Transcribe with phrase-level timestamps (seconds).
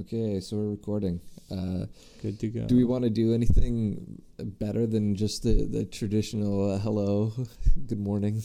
[0.00, 1.20] Okay, so we're recording.
[1.50, 1.84] Uh,
[2.22, 2.66] Good to go.
[2.66, 7.32] do we want to do anything better than just the, the traditional uh, hello,
[7.88, 8.42] good morning?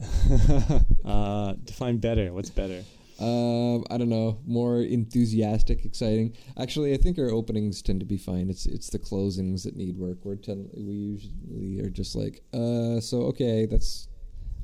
[1.04, 2.32] uh, define better.
[2.32, 2.82] What's better?
[3.20, 6.34] Um, I don't know, more enthusiastic, exciting.
[6.58, 8.48] Actually, I think our openings tend to be fine.
[8.48, 10.18] It's it's the closings that need work.
[10.24, 14.08] We're ten, we usually are just like, uh, so okay, that's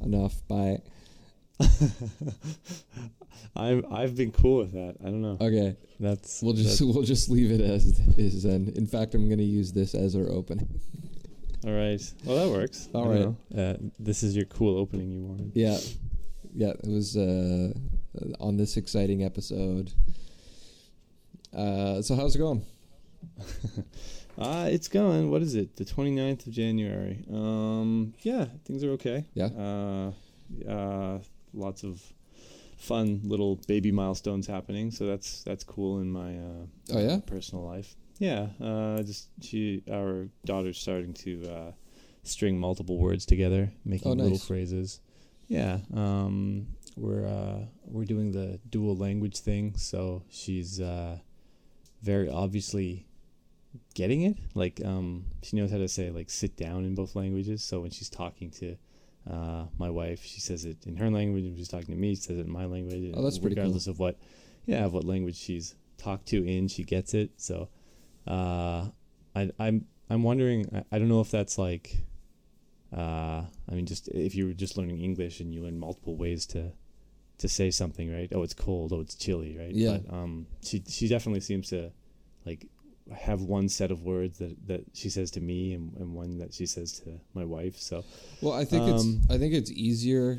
[0.00, 0.46] enough.
[0.48, 0.78] Bye.
[3.56, 4.96] I'm I've been cool with that.
[5.00, 5.36] I don't know.
[5.40, 8.42] Okay, That's we'll just we'll just leave it as it is.
[8.44, 10.68] Then, in fact, I'm gonna use this as our opening.
[11.66, 12.00] all right.
[12.24, 12.88] Well, that works.
[12.94, 13.26] All right.
[13.54, 13.60] right.
[13.60, 15.52] Uh, this is your cool opening you wanted.
[15.54, 15.78] Yeah,
[16.54, 16.70] yeah.
[16.70, 17.72] It was uh,
[18.40, 19.92] on this exciting episode.
[21.54, 22.64] Uh, so how's it going?
[24.38, 25.30] Uh, it's going.
[25.30, 25.76] What is it?
[25.76, 27.22] The 29th of January.
[27.30, 29.26] Um, yeah, things are okay.
[29.34, 29.46] Yeah.
[29.46, 30.12] Uh,
[30.68, 31.18] uh,
[31.54, 32.02] lots of
[32.76, 34.90] fun little baby milestones happening.
[34.90, 37.20] So that's that's cool in my uh, Oh, yeah?
[37.26, 37.94] personal life.
[38.18, 38.48] Yeah.
[38.60, 41.72] Uh, just she our daughter's starting to uh,
[42.24, 45.00] string multiple words together, making Oh, little phrases.
[45.48, 45.78] Yeah.
[45.94, 51.18] Um, we're uh, we're doing the dual language thing, so she's uh,
[52.02, 53.06] very obviously
[53.94, 54.36] getting it.
[54.54, 57.62] Like um, she knows how to say like sit down in both languages.
[57.62, 58.76] So when she's talking to
[59.30, 61.44] uh, my wife, she says it in her language.
[61.56, 63.12] She's talking to me, she says it in my language.
[63.14, 63.64] Oh, that's pretty cool.
[63.64, 64.18] regardless of what,
[64.66, 67.30] yeah, of what language she's talked to in, she gets it.
[67.36, 67.68] So
[68.26, 68.88] uh,
[69.34, 70.66] I, I'm I'm wondering.
[70.74, 72.04] I, I don't know if that's like.
[72.94, 76.44] Uh, I mean, just if you were just learning English and you learn multiple ways
[76.46, 76.72] to
[77.38, 78.30] to say something, right?
[78.34, 78.92] Oh, it's cold.
[78.92, 79.72] Oh, it's chilly, right?
[79.72, 79.98] Yeah.
[79.98, 81.90] But um, she she definitely seems to
[82.44, 82.66] like
[83.10, 86.54] have one set of words that that she says to me and, and one that
[86.54, 87.76] she says to my wife.
[87.78, 88.04] So
[88.40, 90.38] Well, I think Um, it's I think it's easier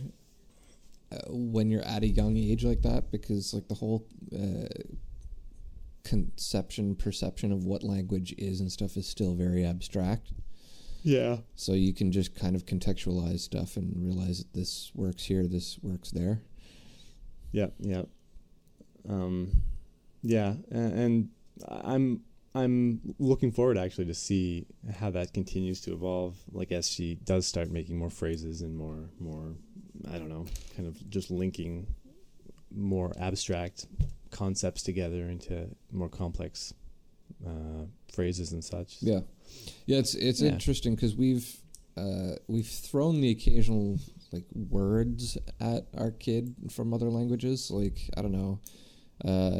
[1.11, 4.67] uh, when you're at a young age like that because like the whole uh,
[6.03, 10.31] conception perception of what language is and stuff is still very abstract.
[11.03, 15.45] yeah, So you can just kind of contextualize stuff and realize that this works here,
[15.47, 16.41] this works there.
[17.51, 18.03] yeah, yeah,
[19.07, 19.51] um,
[20.21, 21.29] yeah, and
[21.67, 22.21] I'm
[22.55, 24.67] I'm looking forward actually to see
[24.99, 26.37] how that continues to evolve.
[26.51, 29.55] Like as she does start making more phrases and more more
[30.11, 31.87] I don't know, kind of just linking
[32.75, 33.87] more abstract
[34.31, 36.73] concepts together into more complex
[37.45, 38.97] uh, phrases and such.
[39.01, 39.21] Yeah,
[39.85, 39.97] yeah.
[39.99, 40.51] It's it's Yeah.
[40.51, 41.55] interesting because we've
[41.97, 43.99] uh, we've thrown the occasional
[44.31, 47.69] like words at our kid from other languages.
[47.71, 48.59] Like I don't know,
[49.25, 49.51] uh,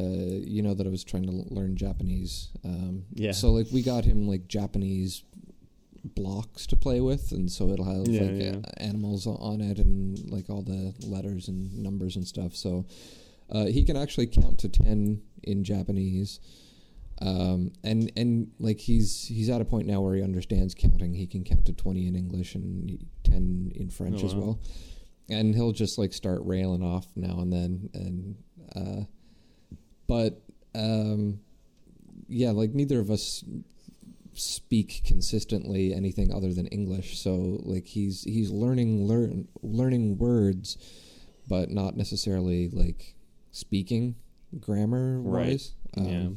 [0.45, 2.49] you know that I was trying to l- learn Japanese.
[2.63, 3.31] Um, Yeah.
[3.31, 5.23] So like we got him like Japanese
[6.03, 8.55] blocks to play with, and so it'll have Yeah, like yeah.
[8.65, 12.55] a- animals on it and like all the letters and numbers and stuff.
[12.55, 12.85] So
[13.49, 16.39] uh, he can actually count to ten in Japanese
[17.21, 21.13] um, and and like he's he's at a point now where he understands counting.
[21.13, 24.59] He can count to twenty in English and ten in French Oh, as well.
[25.29, 28.35] And he'll just like start railing off now and then, and
[28.75, 29.05] uh,
[30.07, 30.41] but
[30.75, 31.39] um,
[32.27, 33.43] yeah, like neither of us
[34.35, 37.19] speak consistently anything other than English.
[37.19, 40.77] So like he's he's learning learn learning words,
[41.47, 43.15] but not necessarily like
[43.51, 44.15] speaking
[44.59, 45.73] grammar wise.
[45.95, 46.29] yeah.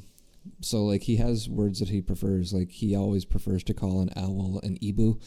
[0.61, 2.53] So like he has words that he prefers.
[2.53, 5.21] Like he always prefers to call an owl an ibu.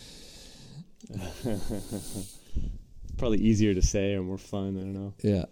[3.18, 4.78] Probably easier to say or more fun.
[4.78, 5.14] I don't know.
[5.22, 5.46] Yeah.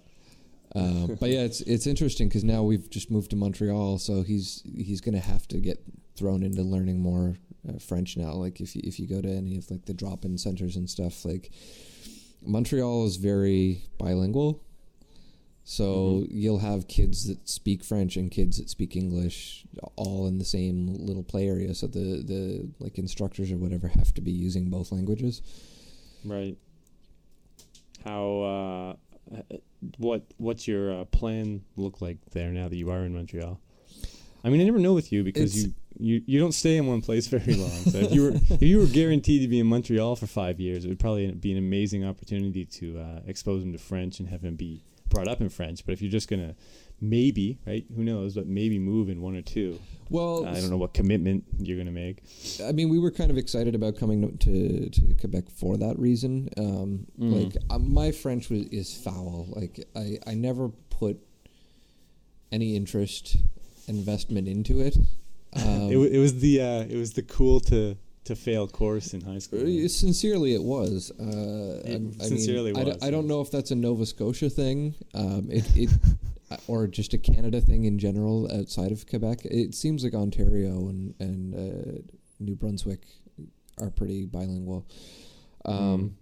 [0.78, 4.62] Uh, but yeah, it's it's interesting because now we've just moved to Montreal, so he's
[4.76, 5.84] he's gonna have to get
[6.16, 7.36] thrown into learning more
[7.68, 8.34] uh, French now.
[8.34, 11.26] Like if you, if you go to any of like the drop-in centers and stuff,
[11.26, 11.52] like
[12.46, 14.62] Montreal is very bilingual.
[15.70, 15.86] So
[16.22, 16.28] Mhm.
[16.32, 19.66] you'll have kids that speak French and kids that speak English
[19.98, 21.74] all in the same little play area.
[21.76, 25.42] So the the like instructors or whatever have to be using both languages.
[26.24, 26.58] Right.
[28.06, 28.98] How?
[29.32, 29.42] Uh,
[29.98, 30.24] what?
[30.38, 33.60] What's your uh, plan look like there now that you are in Montreal?
[34.44, 36.86] I mean, I never know with you because It's- you, you you don't stay in
[36.86, 37.70] one place very long.
[37.70, 40.86] So if you were if you were guaranteed to be in Montreal for five years,
[40.86, 44.42] it would probably be an amazing opportunity to uh, expose him to French and have
[44.44, 45.86] him be brought up in French.
[45.86, 46.56] But if you're just gonna
[47.00, 49.80] maybe right, who knows, but maybe move in one or two.
[50.10, 52.24] Well, I don't know what commitment you're gonna make.
[52.64, 56.50] I mean, we were kind of excited about coming to to Quebec for that reason.
[56.58, 57.46] Um, Mm.
[57.46, 59.48] Like uh, my French was is foul.
[59.50, 61.20] Like I I never put
[62.52, 63.38] any interest
[63.88, 64.98] investment into it.
[65.54, 69.22] Um, it, it was the uh, it was the cool to to fail course in
[69.22, 69.62] high school.
[69.62, 71.12] Uh, Sincerely, it was.
[71.20, 74.50] Uh, It I, I sincerely mean, was, I don't know if that's a Nova Scotia
[74.50, 74.96] thing.
[75.14, 75.90] Um, it, it
[76.52, 79.40] uh, or just a Canada thing in general outside of Quebec.
[79.46, 82.02] It seems like Ontario and and uh,
[82.40, 83.04] New Brunswick
[83.82, 84.86] are pretty bilingual.
[85.66, 86.16] Um,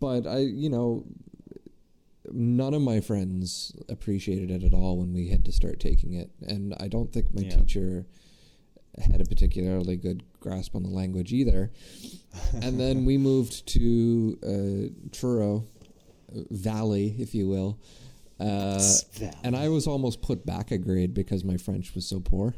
[0.00, 1.04] But I, you know,
[2.32, 6.30] none of my friends appreciated it at all when we had to start taking it,
[6.40, 7.56] and I don't think my Yeah.
[7.56, 8.06] teacher
[8.98, 11.70] had a particularly good grasp on the language either.
[12.62, 15.64] and then we moved to uh, Truro
[16.50, 17.78] Valley, if you will.
[18.38, 18.82] Uh,
[19.42, 22.54] and I was almost put back a grade because my French was so poor.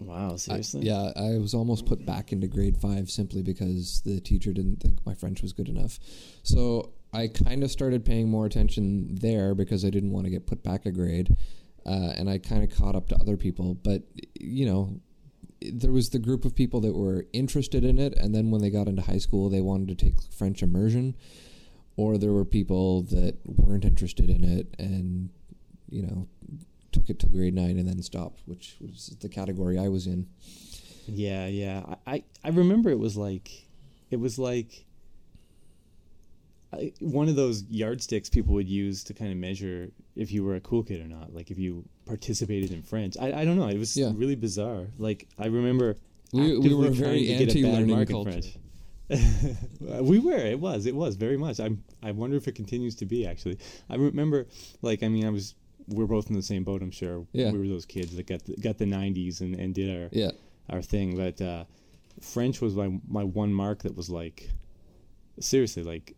[0.00, 0.82] wow, I- seriously?
[0.86, 4.98] yeah, I was almost put back into grade five simply because the teacher didn't think
[5.06, 5.98] my French was good enough.
[6.42, 10.46] So I kind of started paying more attention there because I didn't want to get
[10.46, 11.36] put back a grade.
[11.86, 13.74] Uh, and I kind of caught up to other people.
[13.74, 14.02] But,
[14.40, 15.00] you know,
[15.60, 18.14] there was the group of people that were interested in it.
[18.14, 21.16] And then when they got into high school, they wanted to take French immersion.
[21.96, 25.30] Or there were people that weren't interested in it and,
[25.88, 26.28] you know,
[26.92, 30.26] took it till grade nine and then stopped, which was the category I was in.
[31.06, 31.94] Yeah, yeah.
[32.06, 33.50] I, I, remember it was like,
[34.10, 34.84] it was like
[36.72, 40.56] I, one of those yardsticks people would use to kind of measure if you were
[40.56, 41.32] a cool kid or not.
[41.34, 43.16] Like if you participated in French.
[43.20, 43.68] I, I don't know.
[43.68, 44.12] It was Yeah.
[44.14, 44.86] really bizarre.
[44.98, 45.96] Like I remember
[46.32, 48.30] We, we were very to get a bad anti-learning culture.
[48.32, 48.56] French.
[50.00, 50.34] we were.
[50.36, 50.86] It was.
[50.86, 51.60] It was very much.
[51.60, 51.84] I'm.
[52.02, 53.24] I wonder if it continues to be.
[53.24, 53.58] Actually,
[53.88, 54.48] I remember.
[54.82, 55.54] Like, I mean, I was.
[55.86, 56.82] We're both in the same boat.
[56.82, 57.24] I'm sure.
[57.32, 57.52] Yeah.
[57.52, 60.32] We were those kids that got the, got the 90s and, and did our Yeah,
[60.68, 61.16] our thing.
[61.16, 61.64] But uh,
[62.20, 64.50] French was my my one mark that was like,
[65.38, 66.15] seriously, like,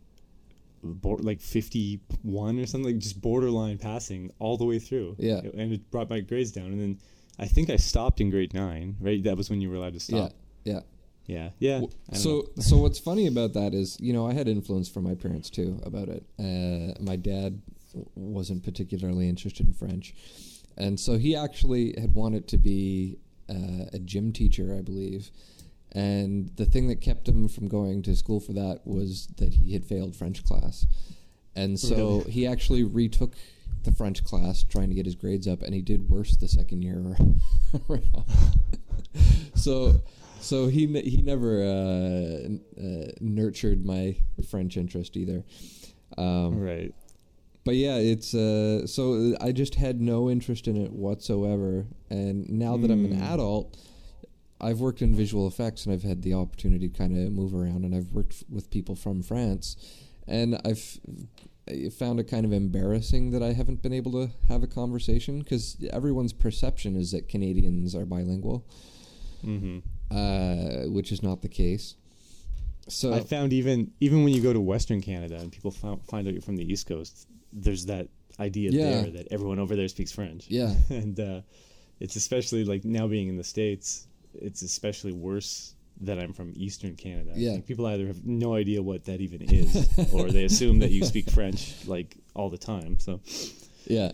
[0.81, 5.15] like 51 or something, like just borderline passing all the way through.
[5.17, 5.39] Yeah.
[5.39, 6.67] And it brought my grades down.
[6.67, 6.99] And then
[7.37, 8.95] I think I stopped in grade nine.
[8.99, 9.23] Right.
[9.23, 10.33] That was when you were allowed to stop.
[10.63, 10.79] yeah, yeah.
[11.25, 11.49] Yeah.
[11.59, 11.81] Yeah.
[12.13, 15.51] So, so what's funny about that is, you know, I had influence from my parents
[15.51, 16.23] too about it.
[16.39, 17.61] Uh, my dad
[17.93, 20.15] w- wasn't particularly interested in French,
[20.75, 25.29] and so he actually had wanted to be uh, a gym teacher, I believe.
[25.93, 29.73] And the thing that kept him from going to school for that was that he
[29.73, 30.85] had failed French class,
[31.55, 33.33] and so he actually retook
[33.83, 36.81] the French class, trying to get his grades up, and he did worse the second
[36.83, 37.15] year
[39.55, 40.01] so
[40.39, 44.15] so he he never uh, uh, nurtured my
[44.49, 45.43] French interest either.
[46.17, 46.93] Um, right.
[47.65, 51.85] But yeah, it's uh, so I just had no interest in it whatsoever.
[52.09, 53.33] And now that I'm an Mm.
[53.33, 53.77] adult,
[54.61, 57.85] I've worked in visual effects and I've had the opportunity to kind of move around.
[57.85, 59.75] And I've worked f- with people from France,
[60.27, 60.99] and I've
[61.69, 65.39] I found it kind of embarrassing that I haven't been able to have a conversation
[65.39, 68.65] because everyone's perception is that Canadians are bilingual,
[69.45, 69.77] Mm-hmm.
[70.11, 71.95] uh, which is not the case.
[72.89, 76.27] So I found even even when you go to Western Canada and people found, find
[76.27, 78.07] out you're from the East Coast, there's that
[78.39, 78.83] idea Yeah.
[79.03, 80.47] there that everyone over there speaks French.
[80.49, 81.41] yeah, and uh,
[81.99, 86.95] it's especially like now being in the states, it's especially worse that I'm from Eastern
[86.95, 87.33] Canada.
[87.35, 87.51] Yeah.
[87.51, 91.03] Like, people either have no idea what that even is, or they assume that you
[91.03, 92.99] speak French like all the time.
[92.99, 93.21] So
[93.85, 94.11] Yeah,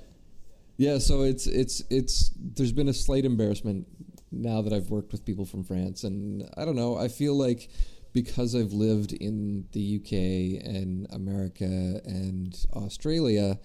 [0.77, 0.97] yeah.
[0.97, 3.87] So it's it's it's there's been a slight embarrassment
[4.31, 6.97] now that I've worked with people from France, and I don't know.
[6.97, 7.69] I feel like
[8.13, 11.65] because I've lived in the UK and America
[12.05, 13.59] and Australia,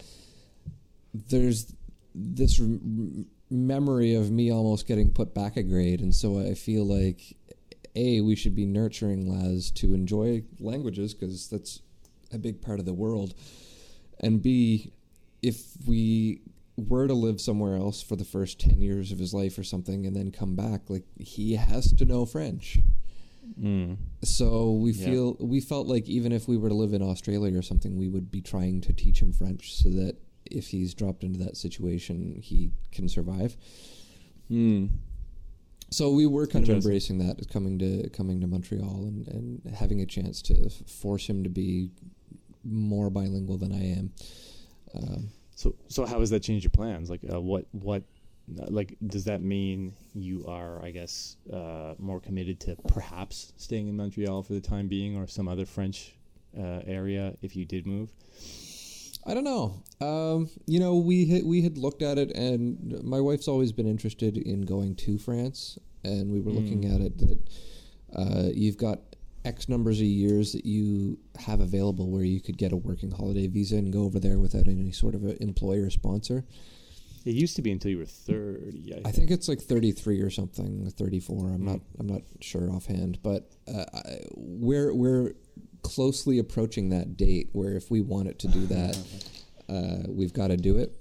[1.15, 1.73] there's
[2.15, 6.85] this rem- memory of me almost getting put back a grade, and so I feel
[6.85, 7.37] like
[7.97, 11.81] a we should be nurturing lads to enjoy languages because that's
[12.33, 13.35] a big part of the world,
[14.21, 14.93] and b
[15.43, 16.41] if we
[16.77, 20.07] were to live somewhere else for the first 10 years of his life or something
[20.07, 22.79] and then come back like he has to know french
[23.61, 23.97] mm.
[24.23, 25.05] so we Yeah.
[25.07, 28.09] feel we felt like even if we were to live in australia or something we
[28.09, 30.17] would be trying to teach him french so that
[30.51, 33.57] if he's dropped into that situation he can survive
[34.49, 34.87] Hmm.
[35.91, 40.01] so we were kind of embracing that coming to coming to montreal and, and having
[40.01, 41.91] a chance to f- force him to be
[42.65, 44.13] more bilingual than i am
[44.95, 47.09] um, So so how has that changed your plans?
[47.11, 48.03] Like uh, what what
[48.49, 53.97] like does that mean you are I guess uh, more committed to perhaps staying in
[53.97, 56.17] Montreal for the time being or some other French
[56.59, 58.11] uh, area if you did move?
[59.27, 59.83] I don't know.
[60.01, 63.87] Um, you know, we had, we had looked at it, and my wife's always been
[63.87, 66.95] interested in going to France, and we were looking Mm.
[66.95, 67.39] at it that
[68.17, 69.01] uh, you've got
[69.45, 73.47] X numbers of years that you have available where you could get a working holiday
[73.47, 76.45] visa and go over there without any sort of a employer sponsor.
[77.27, 78.95] It used to be until you were 30.
[79.05, 81.51] I, I think it's like 33 or something, 34.
[81.51, 81.65] I'm Mm.
[81.65, 85.35] not I'm not sure offhand, but uh, I, we're we're
[85.83, 88.99] closely approaching that date where if we want it to do that,
[89.69, 90.93] uh, we've got to do it.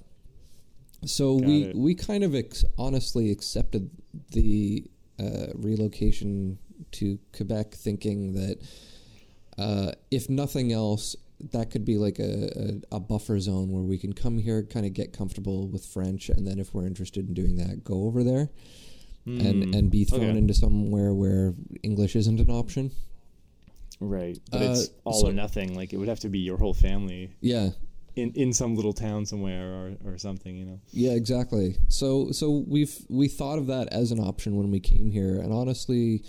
[1.05, 1.75] So Got we it.
[1.75, 3.89] we kind of ex- honestly accepted
[4.31, 4.85] the
[5.19, 6.57] uh, relocation
[6.93, 8.57] to Quebec, thinking that
[9.57, 11.15] uh, if nothing else,
[11.51, 14.85] that could be like a, a, a buffer zone where we can come here, kind
[14.85, 18.23] of get comfortable with French, and then if we're interested in doing that, go over
[18.23, 18.49] there
[19.25, 19.73] and Hmm.
[19.73, 20.37] and be thrown Okay.
[20.37, 22.91] into somewhere where English isn't an option.
[23.99, 25.75] Right, but Uh, it's all so- or nothing.
[25.75, 27.71] Like it would have to be your whole family Yeah,
[28.15, 30.55] in in some little town somewhere or or something.
[30.57, 30.79] You know.
[30.91, 31.77] Yeah, exactly.
[31.87, 35.51] So so we've we thought of that as an option when we came here, and
[35.53, 36.23] honestly,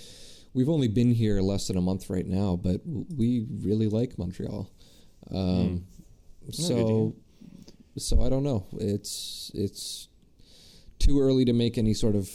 [0.54, 2.80] we've only been here less than a month right now, but
[3.16, 4.68] we really like Montreal.
[5.30, 5.84] Um,
[6.46, 7.14] good So
[7.96, 8.66] so I don't know.
[8.78, 10.08] It's it's
[11.00, 12.30] too early to make any sort of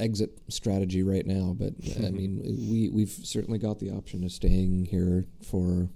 [0.00, 4.86] exit strategy right now, but I mean, we we've certainly got the option of staying
[4.86, 5.88] here for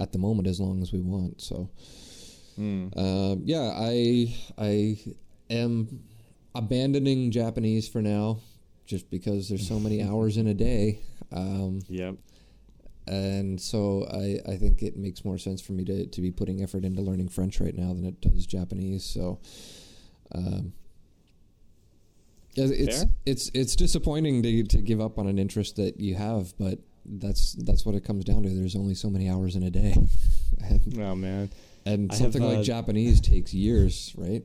[0.00, 1.40] at the moment as long as we want.
[1.40, 1.70] So.
[2.56, 2.88] Hmm.
[2.96, 4.98] Um, yeah, I I
[5.50, 6.00] am
[6.54, 8.40] abandoning Japanese for now,
[8.86, 11.00] just because there's so many hours in a day,
[11.32, 12.14] um, Yep.
[13.06, 16.62] and so I I think it makes more sense for me to to be putting
[16.62, 19.04] effort into learning French right now than it does Japanese.
[19.04, 19.38] So.
[20.34, 20.72] Um,
[22.56, 23.10] it's Fair.
[23.26, 27.52] it's it's disappointing to to give up on an interest that you have, but that's
[27.52, 28.48] that's what it comes down to.
[28.48, 29.94] There's only so many hours in a day,
[30.64, 31.50] and Oh man.
[31.84, 34.42] and I have, something like uh, Japanese takes years, right?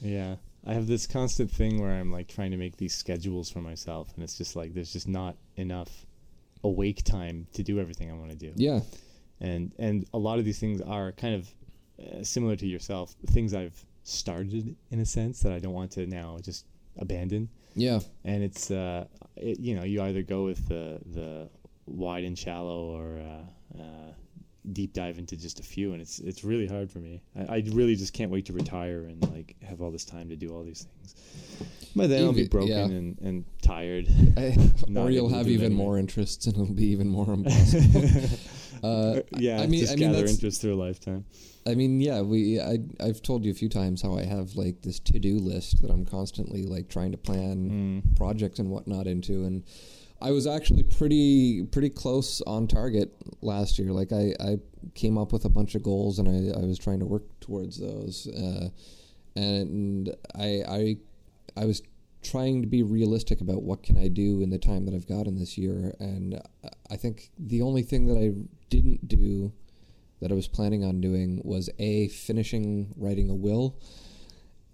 [0.00, 0.36] Yeah.
[0.66, 4.12] I have this constant thing where I'm like trying to make these schedules for myself,
[4.14, 6.06] and it's just like there's just not enough
[6.62, 8.52] awake time to do everything I want to do.
[8.56, 8.80] Yeah,
[9.40, 11.54] And and a lot of these things are kind of
[11.98, 16.06] uh, similar to yourself, things I've started in a sense that I don't want to
[16.06, 16.66] now just
[17.00, 17.48] abandon.
[17.74, 21.48] yeah, And it's uh, it, you know you either go with the the
[21.86, 24.12] wide and shallow or uh, uh,
[24.72, 27.22] deep dive into just a few, and it's it's really hard for me.
[27.36, 30.36] I, I really just can't wait to retire and like have all this time to
[30.36, 31.14] do all these things.
[31.96, 32.84] By then I'll be broken yeah.
[32.84, 34.06] and, and tired.
[34.36, 34.56] I,
[34.94, 35.84] or you'll have even anyway.
[35.84, 38.28] more interests, and it'll be even more impossible.
[38.82, 41.24] Uh, yeah, I mean, just I mean gather interest through a lifetime.
[41.66, 44.82] I mean, yeah, we I I've told you a few times how I have like
[44.82, 48.16] this to do list that I'm constantly like trying to plan Mm.
[48.16, 49.62] projects and whatnot into, and
[50.22, 53.92] I was actually pretty pretty close on target last year.
[53.92, 54.58] Like I I
[54.94, 57.78] came up with a bunch of goals and I I was trying to work towards
[57.78, 58.68] those, uh,
[59.36, 60.96] and I I
[61.56, 61.82] I was
[62.22, 65.26] trying to be realistic about what can I do in the time that I've got
[65.26, 66.40] in this year, and
[66.90, 68.32] I think the only thing that I
[68.70, 69.52] didn't do
[70.20, 73.76] that I was planning on doing was a finishing writing a will,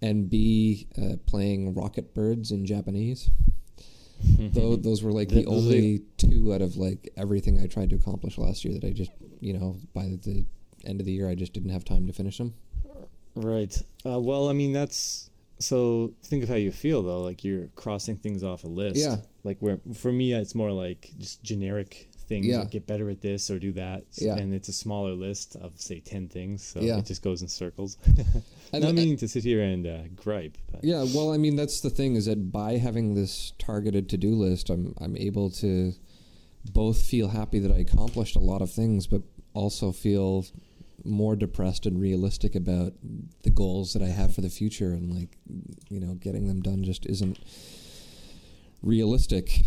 [0.01, 3.29] and b uh, playing Rocket Birds in Japanese.
[4.39, 7.67] Though those were like the Th- those are- only two out of like everything I
[7.67, 10.43] tried to accomplish last year that I just you know by the
[10.85, 12.53] end of the year I just didn't have time to finish them.
[13.35, 13.79] Right.
[14.03, 16.13] Uh, well, I mean, that's so.
[16.23, 17.21] Think of how you feel though.
[17.21, 18.95] Like you're crossing things off a list.
[18.97, 19.17] Yeah.
[19.43, 22.45] Like where for me, it's more like just generic things.
[22.45, 22.59] Yeah.
[22.59, 24.03] Like get better at this or do that.
[24.15, 24.35] Yeah.
[24.35, 26.97] And it's a smaller list of say ten things, so Yeah.
[26.99, 27.97] it just goes in circles.
[28.73, 30.57] Not I- meaning to sit here and uh, gripe.
[30.71, 34.35] But Yeah, well, I mean that's the thing is that by having this targeted to-do
[34.35, 35.93] list, I'm I'm able to
[36.73, 39.21] both feel happy that I accomplished a lot of things, but
[39.53, 40.45] also feel
[41.05, 42.91] more depressed and realistic about
[43.43, 45.37] the goals that I have for the future, and like
[45.89, 47.39] you know, getting them done just isn't
[48.83, 49.61] realistic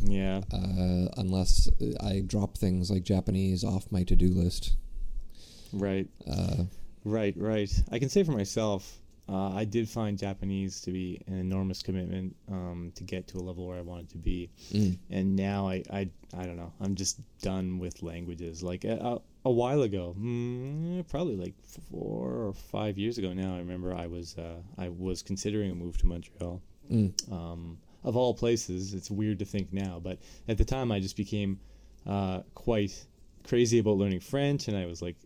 [0.00, 0.42] Yeah.
[0.52, 1.68] uh, unless
[2.00, 4.76] I drop things like Japanese off my to-do list.
[5.72, 6.08] Right.
[6.30, 6.64] Uh,
[7.04, 7.70] Right, right.
[7.90, 8.98] I can say for myself,
[9.30, 13.40] uh, I did find Japanese to be an enormous commitment um, to get to a
[13.40, 16.72] level where I wanted to be, mm, and now I, I, I don't know.
[16.80, 18.62] I'm just done with languages.
[18.62, 21.54] Like a, a, a while ago, mm, probably like
[21.90, 23.54] four or five years ago now.
[23.54, 26.60] I remember I was uh, I was considering a move to Montreal.
[26.90, 31.00] mm, Um, of all places, it's weird to think now, but at the time I
[31.00, 31.60] just became
[32.06, 33.04] uh, quite
[33.46, 35.16] crazy about learning French, and I was like,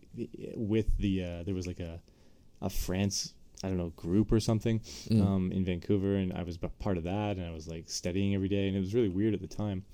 [0.55, 1.99] with the uh, there was like a
[2.61, 5.25] a France I don't know group or something mm.
[5.25, 8.35] um, in Vancouver, and I was b- part of that, and I was like studying
[8.35, 9.85] every day, and it was really weird at the time.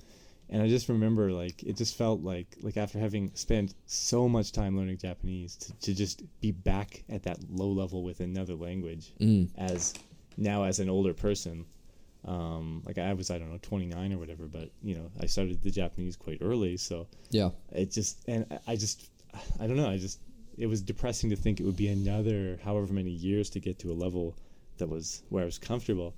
[0.52, 4.52] And I just remember like it just felt like like after having spent so much
[4.52, 9.14] time learning Japanese to, to just be back at that low level with another language
[9.20, 9.48] mm.
[9.58, 9.94] as
[10.38, 11.66] now as an older person
[12.26, 15.62] um like i was i don't know 29 or whatever but you know i started
[15.62, 17.52] the japanese quite early so Yeah.
[17.72, 19.10] it just and I- just
[19.60, 20.20] i don't know i just
[20.58, 23.92] it was depressing to think it would be another however many years to get to
[23.92, 24.36] a level
[24.80, 26.14] that was where i was comfortable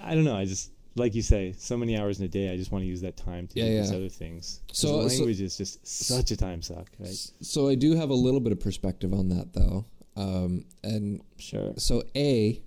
[0.00, 2.52] i, I don't know i just like you say so many hours in a day
[2.52, 5.08] i just want to use that time to Yeah, do these other things So- so
[5.08, 8.40] so- language is just such a time suck right So I do have a little
[8.40, 9.84] bit of perspective on that, though.
[10.16, 11.72] Um, and Sure.
[11.78, 12.60] so A,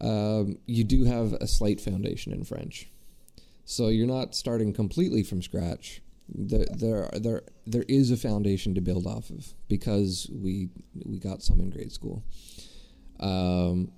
[0.00, 2.88] um, you do have a slight foundation in French,
[3.64, 6.00] so you're not starting completely from scratch.
[6.28, 10.68] There, there, there, there is a foundation to build off of because we
[11.04, 12.22] we got some in grade school,
[13.18, 13.90] um,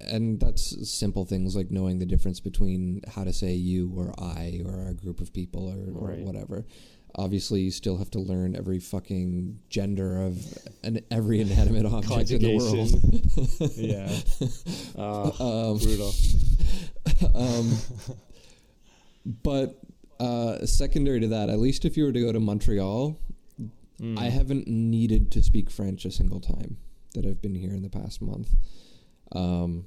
[0.00, 4.62] and that's simple things like knowing the difference between how to say you or I
[4.64, 6.64] or a group of people or, or whatever.
[7.14, 10.38] Obviously, you still have to learn every fucking gender of
[10.82, 12.90] an, every inanimate object in the world.
[13.76, 14.10] yeah.
[14.96, 15.30] Uh,
[15.72, 16.12] Um, brutal.
[17.34, 17.76] um,
[19.42, 19.78] but
[20.18, 23.18] uh, secondary to that, at least if you were to go to Montreal,
[24.02, 24.18] Mm.
[24.18, 26.76] I haven't needed to speak French a single time
[27.14, 28.48] that I've been here in the past month.
[29.30, 29.86] Um,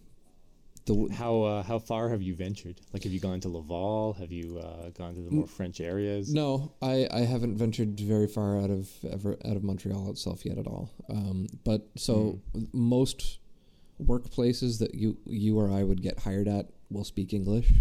[0.86, 2.80] the How uh, how far have you ventured?
[2.94, 4.14] Like, have you gone to Laval?
[4.14, 6.34] Have you uh, gone to the more French areas?
[6.34, 10.58] no, I, I haven't ventured very far out of ever out of Montreal itself yet
[10.58, 10.92] at all.
[11.10, 12.40] Um, but so
[12.72, 13.40] most
[14.04, 17.74] workplaces that you you or I would get hired at will speak English.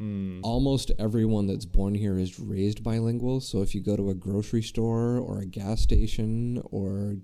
[0.00, 0.40] Mm.
[0.42, 3.40] almost everyone that's born here is raised bilingual.
[3.40, 7.16] So if you go to a grocery store or a gas station or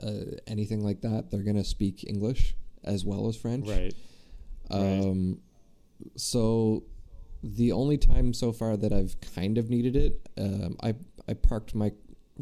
[0.00, 2.54] uh, anything like that, they're going to speak English
[2.86, 3.68] as well as French.
[3.68, 3.94] Right.
[4.70, 5.00] Right.
[5.00, 5.40] Um,
[6.16, 6.84] so
[7.42, 10.94] the only time so far that I've kind of needed it, um, I
[11.28, 11.92] I parked my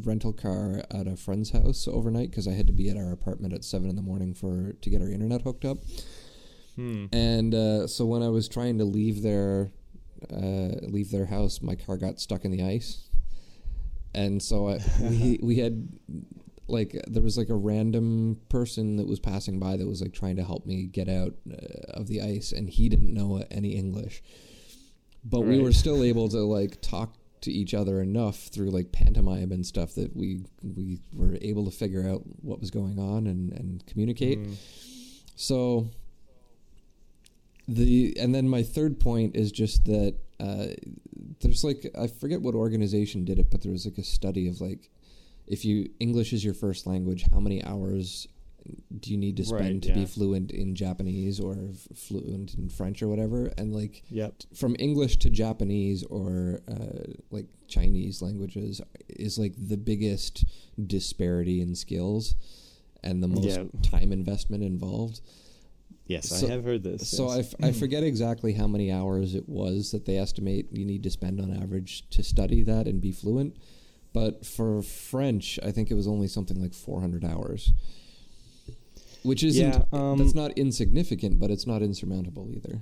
[0.03, 3.53] rental car at a friend's house overnight because I had to be at our apartment
[3.53, 5.77] at seven in the morning for to get our internet hooked up.
[6.75, 7.05] Hmm.
[7.13, 9.71] And uh, so when I was trying to leave their
[10.29, 13.09] uh, leave their house, my car got stuck in the ice,
[14.13, 15.87] and so I, we we had
[16.67, 20.35] like there was like a random person that was passing by that was like trying
[20.37, 24.23] to help me get out uh, of the ice, and he didn't know any English,
[25.23, 29.51] but we were still able to like talk to each other enough through like pantomime
[29.51, 33.51] and stuff that we we were able to figure out what was going on and
[33.53, 34.39] and communicate.
[34.39, 34.55] Mm.
[35.35, 35.89] So
[37.67, 40.67] the and then my third point is just that uh,
[41.41, 44.61] there's like I forget what organization did it, but there was like a study of
[44.61, 44.89] like
[45.47, 48.27] if you English is your first language, how many hours
[48.99, 52.67] do you need to spend Right, to be fluent in Japanese or f- fluent in
[52.69, 53.51] French or whatever?
[53.59, 54.41] And like Yep.
[54.55, 60.45] from English to Japanese or uh, like Chinese languages is like the biggest
[60.87, 62.35] disparity in skills
[63.03, 63.65] and the most Yeah.
[63.83, 65.21] time investment involved.
[66.07, 67.07] Yes, So- I have heard this.
[67.07, 67.53] So I, yes.
[67.53, 71.09] f- I forget exactly how many hours it was that they estimate you need to
[71.11, 73.57] spend on average to study that and be fluent.
[74.15, 77.73] But for French, I think it was only something like 400 hours,
[79.23, 82.79] which isn't Yeah, um, that's not insignificant, but it's not insurmountable either.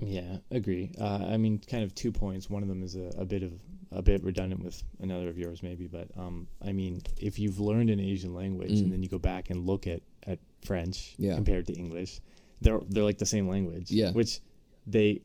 [0.00, 0.92] Yeah, agree.
[1.00, 2.50] Uh, I mean, kind of two points.
[2.50, 3.52] One of them is a, a bit of
[3.92, 5.86] a bit redundant with another of yours, maybe.
[5.86, 8.82] But um, I mean, if you've learned an Asian language Mm.
[8.82, 11.36] and then you go back and look at, at French Yeah.
[11.36, 12.20] compared to English,
[12.60, 13.90] they're they're like the same language.
[13.90, 14.12] Yeah.
[14.12, 14.40] Which
[14.86, 15.22] they,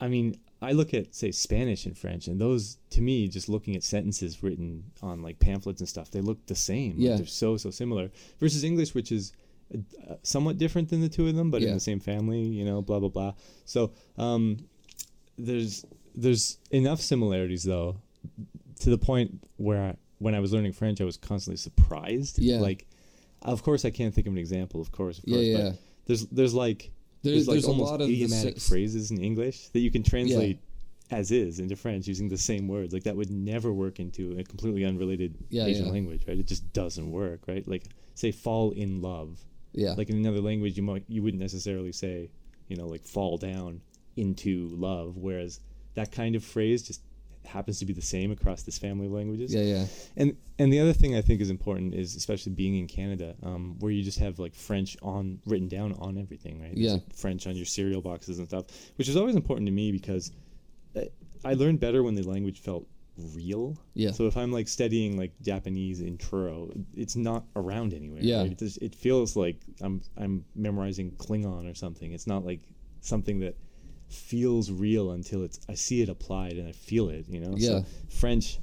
[0.00, 3.76] I mean, I look at say Spanish and French, and those to me, just looking
[3.76, 6.92] at sentences written on like pamphlets and stuff, they look the same.
[6.96, 7.16] Like, Yeah.
[7.16, 8.10] they're so so similar.
[8.40, 9.32] Versus English, which is
[9.74, 12.40] uh, somewhat different than the two of them, but in the same family.
[12.42, 13.32] You know, blah blah blah.
[13.64, 14.58] So um,
[15.38, 17.96] there's there's enough similarities though,
[18.80, 22.38] to the point where I, when I was learning French, I was constantly surprised.
[22.38, 22.60] Yeah.
[22.60, 22.86] Like,
[23.42, 24.80] of course, I can't think of an example.
[24.80, 25.46] Of course, of Yeah, course.
[25.46, 25.70] yeah.
[25.70, 26.90] But there's there's like
[27.24, 30.58] There's, there's, like a almost lot of idiomatic phrases in English that you can translate
[31.10, 32.92] as is into French using the same words.
[32.92, 35.92] Like that would never work into a completely unrelated Yeah, Asian yeah.
[35.92, 36.38] language, right?
[36.38, 37.66] It just doesn't work, right?
[37.66, 37.84] Like
[38.14, 39.38] say fall in love.
[39.72, 42.30] yeah, Like in another language, you might you wouldn't necessarily say,
[42.68, 43.80] you know, like fall down
[44.16, 45.60] into love, whereas
[45.94, 47.02] that kind of phrase just
[47.46, 49.52] happens to be the same across this family of languages.
[49.54, 52.86] yeah, yeah, And and the other thing I think is important is especially being in
[52.86, 56.74] Canada, um, where you just have like French on written down on everything, right?
[56.74, 56.92] There's, Yeah.
[56.92, 60.32] like, French on your cereal boxes and stuff, which is always important to me because
[60.96, 61.02] uh,
[61.44, 62.86] I learned better when the language felt
[63.34, 63.76] real.
[63.94, 68.20] yeah, So if I'm like studying like Japanese in Truro, it's not around anywhere.
[68.22, 68.38] Yeah.
[68.42, 68.52] right?
[68.52, 72.12] It, just, it feels like I'm I'm memorizing Klingon or something.
[72.12, 72.60] It's not like
[73.00, 73.54] something that
[74.14, 77.26] feels real until it's I see it applied and I feel it.
[77.28, 77.54] You know.
[77.56, 77.68] Yeah.
[77.68, 78.58] So French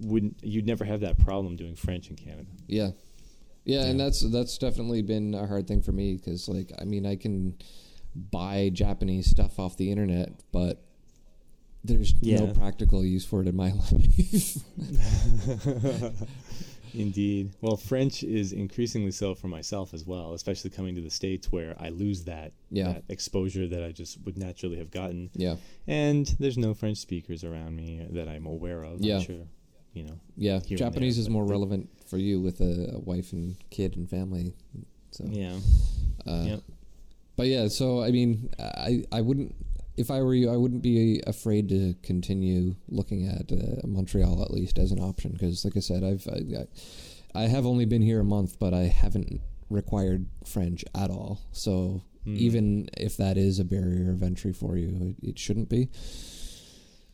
[0.00, 2.48] wouldn't you'd never have that problem doing French in Canada.
[2.68, 2.90] yeah,
[3.64, 7.06] yeah, and that's that's definitely been a hard thing for me because like I mean
[7.06, 7.56] I can
[8.14, 10.84] buy Japanese stuff off the internet, but
[11.84, 14.56] there's no practical use for it in my life.
[16.94, 17.50] Indeed.
[17.60, 21.74] Well, French is increasingly so for myself as well, especially coming to the states where
[21.80, 22.92] I lose that Yeah.
[22.92, 25.30] that exposure that I just would naturally have gotten.
[25.34, 29.00] yeah, And there's no French speakers around me that I'm aware of.
[29.00, 29.16] Yeah.
[29.16, 29.46] I'm sure
[29.94, 30.18] you know.
[30.36, 34.08] Yeah, Japanese there, is more relevant for you with a, a wife and kid and
[34.08, 34.54] family.
[35.10, 35.58] So Yeah.
[36.26, 36.60] Uh, Yep.
[37.36, 39.54] But yeah, so I mean, I I wouldn't
[39.96, 44.50] if I were you, I wouldn't be afraid to continue looking at uh, Montreal at
[44.50, 46.66] least as an option because, like I said, I've I,
[47.34, 51.40] I have only been here a month, but I haven't required French at all.
[51.52, 52.36] So Mm.
[52.36, 55.88] even if that is a barrier of entry for you, it, it shouldn't be.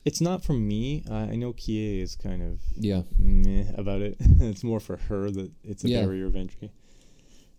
[0.05, 1.03] It's not for me.
[1.11, 4.17] I I know Kie is kind of Yeah, meh about it.
[4.21, 6.03] it's more for her that it's a Yeah.
[6.03, 6.71] barrier of entry.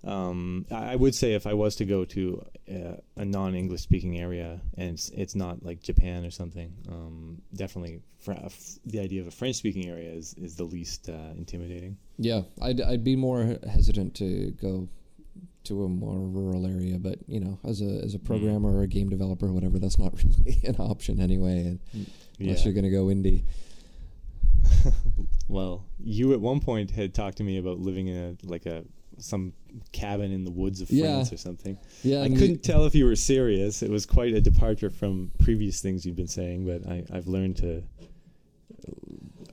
[0.03, 4.17] Um, I I would say if I was to go to uh, a non-English speaking
[4.19, 9.19] area and it's, it's not like Japan or something, um, definitely fr- f- the idea
[9.21, 11.97] of a French speaking area is, is the least uh, intimidating.
[12.17, 12.43] yeah.
[12.61, 14.87] I'd I'd be more hesitant to go
[15.65, 18.87] to a more rural area, but you know, as a as a programmer or a
[18.87, 21.65] game developer or whatever, that's not really an option anyway.
[21.65, 21.79] And
[22.39, 23.43] unless you're gonna go indie.
[25.47, 28.85] well, you at one point had talked to me about living in a like a
[29.19, 29.53] some
[29.91, 31.05] cabin in the woods of Yeah.
[31.05, 31.77] France or something.
[32.03, 33.81] Yeah, I couldn't tell if you were serious.
[33.83, 37.57] It was quite a departure from previous things you've been saying, but I, I've learned
[37.57, 38.91] to uh,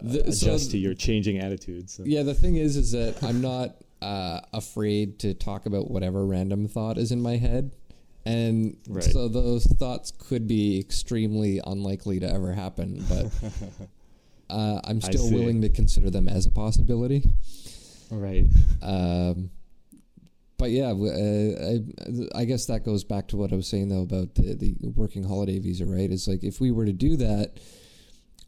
[0.02, 1.94] The- so- adjust to your changing attitudes.
[1.94, 6.24] so- Yeah, the thing is, is that I'm not uh, afraid to talk about whatever
[6.26, 7.72] random thought is in my head,
[8.24, 9.02] and Right.
[9.02, 13.04] so those thoughts could be extremely unlikely to ever happen.
[13.08, 13.30] But
[14.50, 17.24] uh, I'm still willing to consider them as a possibility.
[18.10, 18.46] Right.
[18.82, 19.50] Um,
[20.58, 21.74] but yeah, uh,
[22.34, 24.74] I, I guess that goes back to what I was saying though about the, the
[24.94, 26.10] working holiday visa, right?
[26.10, 27.58] It's like if we were to do that,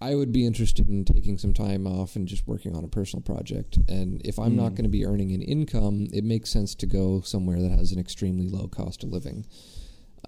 [0.01, 3.21] I would be interested in taking some time off and just working on a personal
[3.23, 3.79] project.
[3.89, 4.77] And if I'm not Mm.
[4.77, 7.99] going to be earning an income, it makes sense to go somewhere that has an
[7.99, 9.45] extremely low cost of living.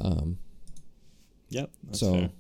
[0.01, 0.39] Um,
[1.51, 1.71] Yep.
[1.85, 2.31] That's so, fair.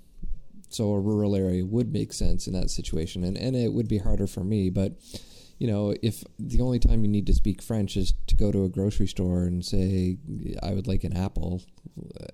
[0.69, 3.99] so a rural area would make sense in that situation, and and it would be
[3.99, 4.71] harder for me.
[4.71, 4.93] But
[5.61, 8.65] you know, if the only time you need to speak French is to go to
[8.65, 10.17] a grocery store and say,
[10.63, 11.61] "I would like an apple,"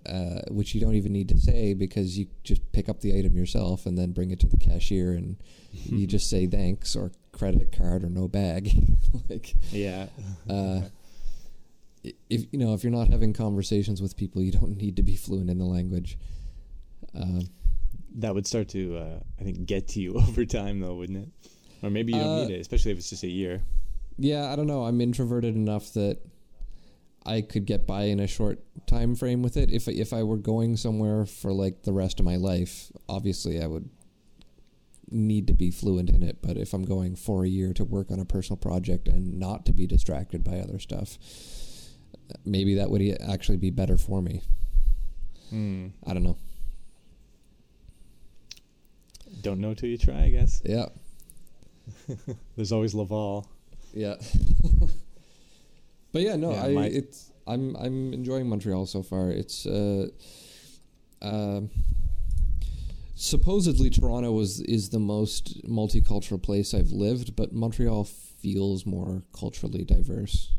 [0.06, 3.36] uh, which you don't even need to say because you just pick up the item
[3.36, 5.38] yourself and then bring it to the cashier, and
[5.72, 8.70] you just say thanks or credit card or no bag.
[9.28, 10.06] like, yeah.
[10.48, 10.82] uh,
[12.30, 15.16] if you know, if you're not having conversations with people, you don't need to be
[15.16, 16.16] fluent in the language.
[17.12, 17.48] Um,
[18.18, 21.50] that would start to, uh, I think, get to you over time, though, wouldn't it?
[21.82, 23.62] Or maybe you don't Uh, need it, especially if it's just a year.
[24.18, 24.84] Yeah, I don't know.
[24.84, 26.18] I'm introverted enough that
[27.24, 29.70] I could get by in a short time frame with it.
[29.70, 33.66] If if I were going somewhere for like the rest of my life, obviously I
[33.66, 33.90] would
[35.10, 36.38] need to be fluent in it.
[36.40, 39.66] But if I'm going for a year to work on a personal project and not
[39.66, 41.18] to be distracted by other stuff,
[42.44, 44.42] maybe that would actually be better for me.
[45.50, 45.88] Hmm.
[46.06, 46.38] I don't know.
[49.42, 50.62] Don't know till you try, I guess.
[50.64, 50.86] Yeah,
[52.56, 53.46] There's always Laval.
[53.94, 54.14] yeah.
[56.12, 59.30] but yeah, no, Yeah, I my- it's I'm I'm enjoying Montreal so far.
[59.30, 60.08] It's uh,
[61.22, 61.70] um
[63.14, 69.84] supposedly Toronto was is the most multicultural place I've lived, but Montreal feels more culturally
[69.84, 70.52] diverse.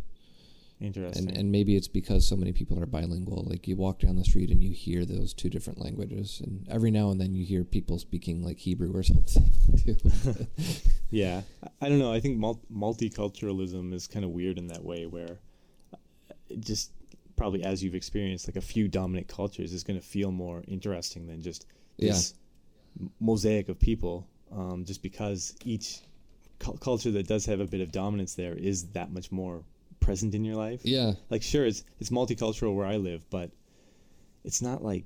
[0.80, 1.30] Interesting.
[1.30, 3.44] And and maybe it's because so many people are bilingual.
[3.50, 6.92] Like you walk down the street and you hear those two different languages, and every
[6.92, 9.52] now and then you hear people speaking like Hebrew or something
[9.86, 9.98] too.
[11.10, 11.42] Yeah,
[11.82, 12.12] I- don't know.
[12.12, 15.40] I think mul- multiculturalism is kind of weird in that way, where
[15.94, 15.98] uh,
[16.60, 16.92] just
[17.38, 21.26] probably as you've experienced like a few dominant cultures is going to feel more interesting
[21.28, 21.66] than just
[21.98, 22.34] this
[23.00, 24.28] m- mosaic of people.
[24.52, 26.00] Um, just because each
[26.60, 29.63] cul- culture that does have a bit of dominance there is that much more
[30.08, 30.82] present in your life.
[30.84, 33.52] yeah, Like, sure, it's it's multicultural where I live, but
[34.43, 35.06] it's not like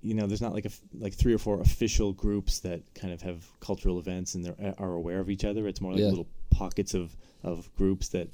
[0.00, 0.70] you know, there's not like a,
[1.04, 4.92] like three or four official groups that kind of have cultural events and they are
[4.92, 5.66] aware of each other.
[5.66, 6.10] It's more like Yeah.
[6.14, 8.28] little pockets of of groups that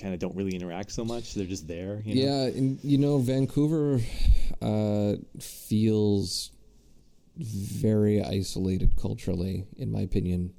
[0.00, 1.32] kind of don't really interact so much.
[1.34, 2.02] They're just there.
[2.04, 2.22] You know?
[2.26, 4.00] Yeah, and you know, Vancouver
[4.60, 6.50] uh, feels
[7.38, 10.52] very isolated culturally, in my opinion.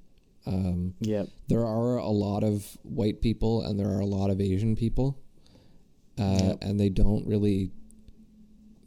[0.46, 1.26] Um, Yeah.
[1.48, 5.18] there are a lot of white people and there are a lot of Asian people,
[6.18, 6.58] uh, Yep.
[6.64, 7.72] and they don't really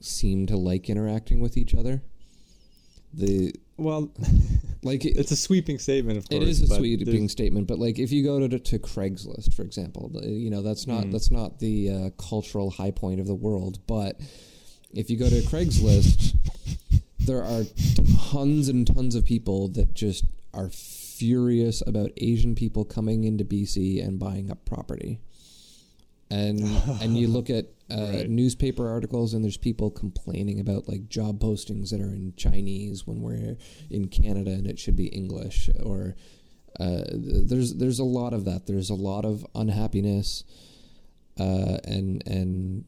[0.00, 2.02] seem to like interacting with each other.
[3.14, 4.12] The Well,
[4.82, 6.42] like it's a sweeping statement, of course.
[6.42, 10.10] it is a sweeping statement, but like if you go to to Craigslist, for example,
[10.24, 11.12] you know that's not Mm.
[11.12, 13.78] that's not the uh, cultural high point of the world.
[13.86, 14.20] But
[14.92, 16.34] if you go to Craigslist,
[17.20, 17.64] there are
[18.30, 20.70] tons and tons of people that just are
[21.18, 25.20] furious about Asian people coming into BC and buying up property.
[26.30, 26.60] And
[27.02, 28.28] and you look at uh, Right.
[28.28, 33.20] newspaper articles, and there's people complaining about like job postings that are in Chinese when
[33.22, 33.56] we're
[33.90, 36.16] in Canada and it should be English, or
[36.80, 38.66] uh, there's there's a lot of that.
[38.66, 40.42] There's a lot of unhappiness,
[41.38, 42.84] uh, and and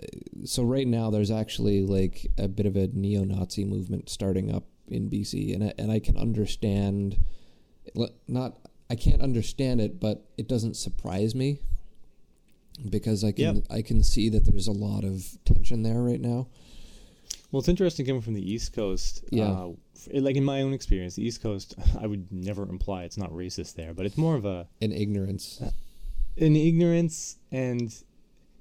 [0.00, 0.06] uh,
[0.44, 5.10] so right now there's actually like a bit of a neo-Nazi movement starting up in
[5.10, 7.18] BC, and I, and I can understand,
[8.28, 8.56] not
[8.90, 11.58] I can't understand it, but it doesn't surprise me
[12.88, 13.64] because I can Yep.
[13.70, 16.48] I can see that there's a lot of tension there right now.
[17.50, 19.24] Well, it's interesting coming from the East Coast.
[19.30, 19.50] Yeah.
[19.50, 19.72] Uh,
[20.14, 23.74] like in my own experience, the East Coast, I would never imply it's not racist
[23.74, 25.62] there, but it's more of a In ignorance,
[26.38, 27.94] an ignorance and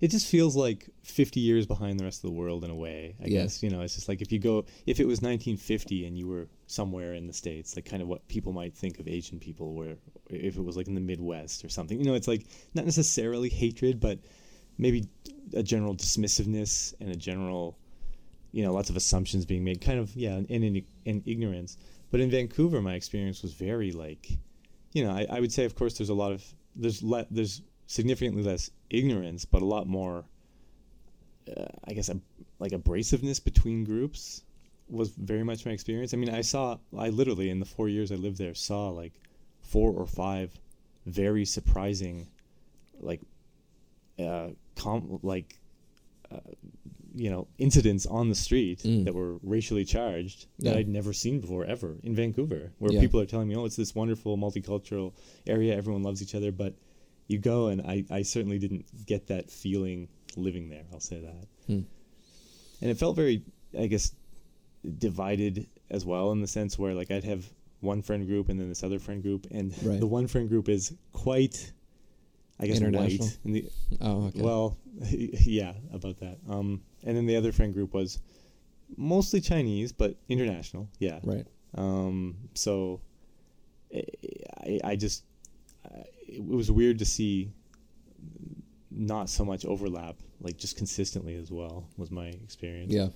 [0.02, 3.15] it just feels like 50 years behind the rest of the world in a way
[3.24, 3.44] i Yeah.
[3.44, 6.28] guess you know it's just like if you go if it was 1950 and you
[6.28, 9.73] were somewhere in the states like kind of what people might think of asian people
[9.73, 9.97] where
[10.29, 11.99] if it was like in the midwest or something.
[11.99, 14.19] You know it's like not necessarily hatred but
[14.77, 15.07] maybe
[15.53, 17.77] a general dismissiveness and a general
[18.51, 21.77] you know lots of assumptions being made kind of yeah and in, ignorance.
[22.10, 24.29] But in vancouver my experience was very like
[24.93, 26.43] you know I, I would say of course there's a lot of
[26.75, 30.23] there's le- there's significantly less ignorance but a lot more
[31.57, 32.17] uh, i guess a,
[32.60, 34.43] like abrasiveness between groups
[34.91, 38.12] was very much my experience i mean i saw i literally in the four years
[38.12, 39.13] i lived there saw like
[39.62, 40.51] four or five
[41.06, 42.27] very surprising
[42.99, 43.21] like
[44.19, 45.58] uh com- like
[46.32, 46.39] uh,
[47.15, 49.06] you know incidents on the street Mm.
[49.06, 53.01] that were racially charged that I'd never seen before ever in Vancouver where Yeah.
[53.01, 55.13] people are telling me oh it's this wonderful multicultural
[55.47, 56.73] area everyone loves each other but
[57.27, 61.47] you go and I, I certainly didn't get that feeling living there I'll say that
[61.67, 61.82] Hmm.
[62.82, 63.43] and it felt very
[63.77, 64.13] I guess
[64.98, 67.46] divided as well in the sense where like I'd have
[67.82, 70.00] one friend group and then this other friend group and Right.
[70.00, 71.72] the one friend group is quite
[72.60, 73.65] I guess white and the
[74.02, 74.78] oh okay, well,
[75.10, 76.38] yeah, about that.
[76.48, 78.20] Um, and then the other friend group was
[78.98, 80.88] mostly Chinese, but international.
[81.00, 81.20] Yeah.
[81.24, 83.02] right, Um, so
[83.94, 85.24] I, I just
[85.86, 87.52] I, it was weird to see
[88.91, 91.88] not so much overlap, like just consistently as well.
[91.98, 92.94] Was my experience.
[92.94, 93.08] yeah.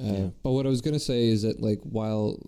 [0.00, 0.28] Uh, Yeah.
[0.42, 2.38] But what I was gonna say is that like while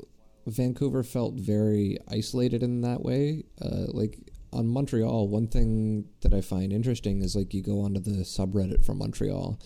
[0.47, 4.19] Vancouver felt very isolated in that way, uh, like
[4.53, 8.85] on Montreal, one thing that I find interesting is like you go onto the subreddit
[8.85, 9.59] for Montreal,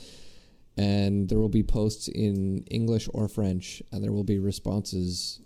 [0.76, 5.40] and there will be posts in English or French, and there will be responses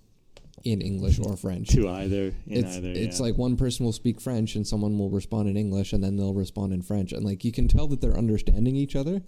[0.65, 1.69] in English or French.
[1.73, 2.89] To either, in it's either.
[2.91, 3.27] it's yeah.
[3.27, 6.35] like one person will speak French and someone will respond in English and then they'll
[6.35, 9.23] respond in French and like you can tell that they're understanding each other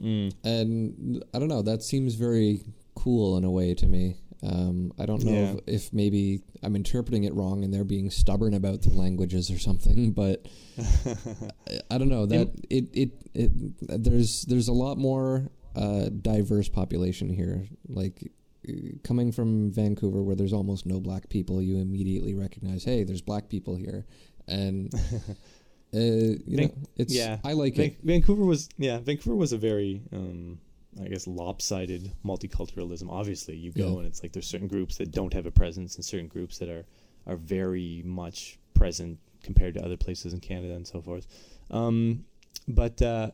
[0.00, 0.32] Mm.
[0.44, 2.62] and I don't know that seems very
[2.94, 4.16] cool in a way to me.
[4.42, 5.52] Um, I don't know Yeah.
[5.66, 9.58] if, if maybe I'm interpreting it wrong and they're being stubborn about their languages or
[9.58, 10.46] something, but
[10.78, 16.68] I- I don't know that it, it it there's there's a lot more uh, diverse
[16.68, 17.66] population here.
[17.88, 18.30] Like
[18.68, 23.22] uh, coming from Vancouver, where there's almost no black people, you immediately recognize, hey, there's
[23.22, 24.04] black people here,
[24.48, 24.92] and
[25.94, 27.38] uh, you know, it's yeah.
[27.44, 27.98] I like Van- it.
[28.02, 30.58] Vancouver was yeah, Vancouver was a very um,
[31.02, 33.08] I guess lopsided multiculturalism.
[33.10, 33.96] Obviously, you go Yeah.
[33.98, 36.68] and it's like there's certain groups that don't have a presence and certain groups that
[36.68, 36.84] are
[37.26, 41.26] are very much present compared to other places in Canada and so forth.
[41.70, 42.24] Um,
[42.68, 43.30] but uh,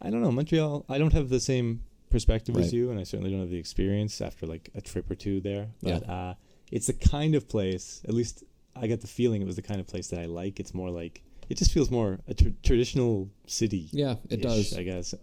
[0.00, 0.84] I don't know Montreal.
[0.88, 2.64] I don't have the same perspective Right.
[2.66, 5.40] as you, and I certainly don't have the experience after like a trip or two
[5.40, 5.68] there.
[5.80, 5.98] Yeah.
[6.00, 6.34] But uh,
[6.70, 8.02] it's the kind of place.
[8.06, 8.44] At least
[8.76, 10.60] I got the feeling it was the kind of place that I like.
[10.60, 13.88] It's more like it just feels more a tr- traditional city.
[13.92, 14.76] Yeah, it does.
[14.76, 15.14] I guess.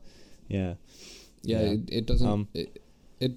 [0.48, 0.76] Yeah.
[1.42, 1.72] Yeah, Yeah.
[1.74, 2.28] It, it doesn't.
[2.30, 2.82] Um, it,
[3.20, 3.32] it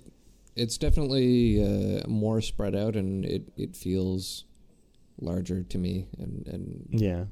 [0.55, 4.45] it's definitely uh, more spread out, and it it feels
[5.21, 7.25] larger to me, and and Yeah.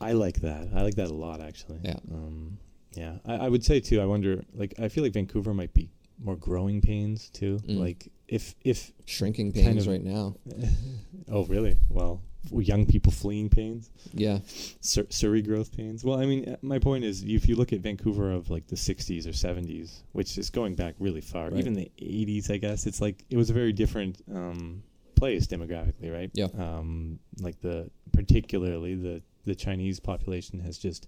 [0.00, 0.68] I like that.
[0.74, 1.80] I like that a lot, actually.
[1.84, 1.98] Yeah.
[2.12, 2.58] Um,
[2.94, 3.18] yeah.
[3.24, 4.00] I, I would say too.
[4.00, 4.44] I wonder.
[4.54, 7.58] Like, I feel like Vancouver might be more growing pains too.
[7.68, 7.78] Mm.
[7.78, 10.34] Like, if if shrinking Kind pains of- right now.
[11.30, 11.76] oh really?
[11.88, 12.20] Well,
[12.52, 13.90] young people fleeing pains.
[14.12, 14.38] Yeah,
[14.80, 16.04] Sur- Surrey growth pains.
[16.04, 18.76] Well, I mean, uh, my point is, if you look at Vancouver of like the
[18.76, 21.58] '60s or '70s, which is going back really far, Right.
[21.58, 24.82] even the '80s, I guess it's like it was a very different um,
[25.14, 26.30] place demographically, right?
[26.34, 26.48] Yeah.
[26.58, 31.06] Um, like the particularly the the Chinese population has just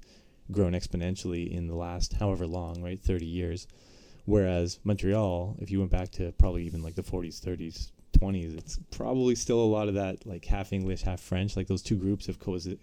[0.51, 3.67] grown exponentially in the last however long, right, 30 years.
[4.25, 8.79] Whereas Montreal, if you went back to probably even like the 40s, 30s, 20s, it's
[8.91, 11.57] probably still a lot of that like half English, half French.
[11.57, 12.39] Like those two groups have,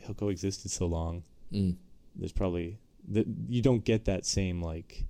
[0.05, 1.23] have coexisted so long.
[1.51, 1.75] mm.
[2.15, 5.05] There's probably that you don't get that same like.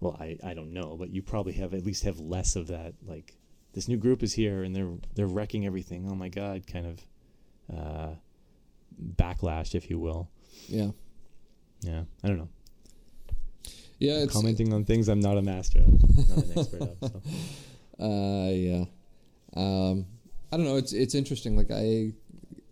[0.00, 2.94] Well, I, I don't know, but you probably have at least have less of that
[3.06, 3.34] like
[3.72, 6.06] this new group is here and they're they're wrecking everything.
[6.10, 8.10] Oh my god, kind of uh,
[9.16, 10.28] backlash, if you will.
[10.68, 10.90] yeah,
[11.80, 12.48] Yeah, I don't know.
[13.98, 14.18] yeah.
[14.18, 16.96] It's Commenting on things I'm not a master of, not an expert of.
[17.00, 17.22] So.
[17.98, 18.84] Uh, yeah.
[19.56, 20.06] Um,
[20.52, 20.76] I don't know.
[20.76, 21.56] It's it's interesting.
[21.56, 22.12] Like I,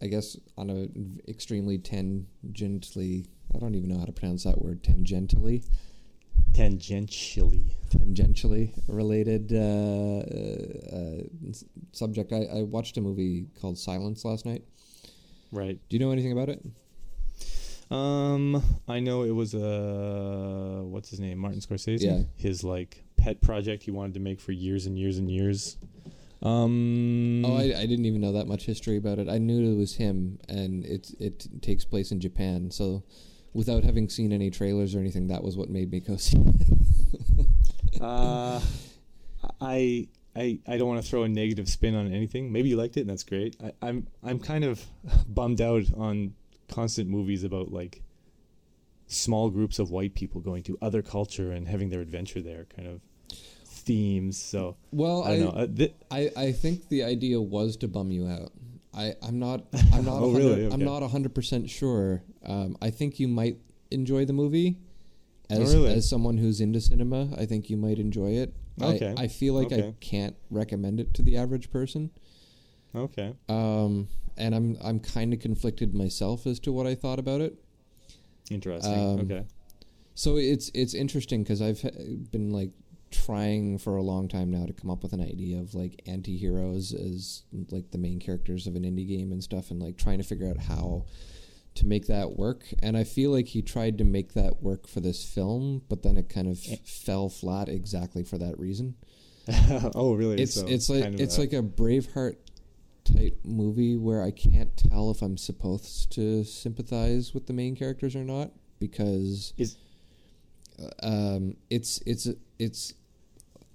[0.03, 4.83] I guess on a extremely tangentially, I don't even know how to pronounce that word,
[4.83, 5.64] tangentially,
[6.53, 7.73] Tangentially.
[7.90, 12.33] tangentially related uh, uh, subject.
[12.33, 14.62] I, I watched a movie called Silence last night.
[15.51, 15.79] Right.
[15.88, 16.64] Do you know anything about it?
[17.90, 22.01] Um, I know it was uh, what's his name, Martin Scorsese.
[22.03, 22.20] Yeah.
[22.37, 25.77] His like pet project he wanted to make for years and years and years.
[26.44, 27.44] Um.
[27.44, 29.28] Oh, I, I didn't even know that much history about it.
[29.28, 32.70] I knew it was him, and it it takes place in Japan.
[32.70, 33.02] So,
[33.54, 36.37] without having seen any trailers or anything, that was what made me go see.
[36.38, 38.00] it.
[38.02, 38.61] uh,
[39.61, 42.52] I I I don't want to throw a negative spin on anything.
[42.52, 43.57] Maybe you liked it, and that's great.
[43.62, 44.85] I, I'm I'm kind of
[45.28, 46.35] bummed out on
[46.68, 48.02] constant movies about like
[49.07, 52.88] small groups of white people going to other culture and having their adventure there, kind
[52.88, 53.00] of
[53.85, 54.37] themes.
[54.40, 55.49] So well, I know.
[55.51, 58.53] Uh, thi- I, I think the idea was to bum you out.
[58.94, 60.66] I, I'm not I'm not Oh, 100 really?
[60.66, 60.85] I'm Okay.
[60.85, 62.23] not hundred percent sure.
[62.44, 63.59] Um, I think you might
[63.90, 64.79] enjoy the movie.
[65.51, 65.92] Oh, As, really?
[65.92, 68.55] as someone who's into cinema, I think you might enjoy it.
[68.81, 69.14] Okay.
[69.18, 72.11] I, I feel like I can't recommend it to the average person.
[72.94, 73.35] okay.
[73.49, 77.57] Um, and I'm I'm kind of conflicted myself as to what I thought about it.
[78.51, 78.92] Interesting.
[78.92, 79.44] Um, okay.
[80.14, 81.92] So it's it's interesting because I've h-
[82.31, 82.70] been like
[83.14, 86.92] trying for a long time now to come up with an idea of like anti-heroes
[86.92, 90.24] as like the main characters of an indie game and stuff and like trying to
[90.24, 91.05] figure out how
[91.77, 95.00] to make that work and I feel like he tried to make that work for
[95.00, 96.77] this film but then it kind of Eh.
[96.85, 98.94] fell flat exactly for that reason.
[99.94, 100.40] oh, really?
[100.40, 102.37] It's So it's like it's a- like a Braveheart
[103.05, 108.16] type movie where I can't tell if I'm supposed to sympathize with the main characters
[108.16, 108.50] or not
[108.81, 109.77] because Is-
[111.03, 112.27] um it's it's
[112.59, 112.94] it's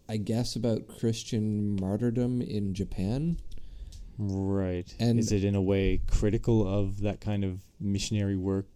[0.10, 3.38] I guess about Christian martyrdom in Japan.
[4.18, 4.94] right.
[5.00, 8.68] and- is it in a way critical of that kind of missionary work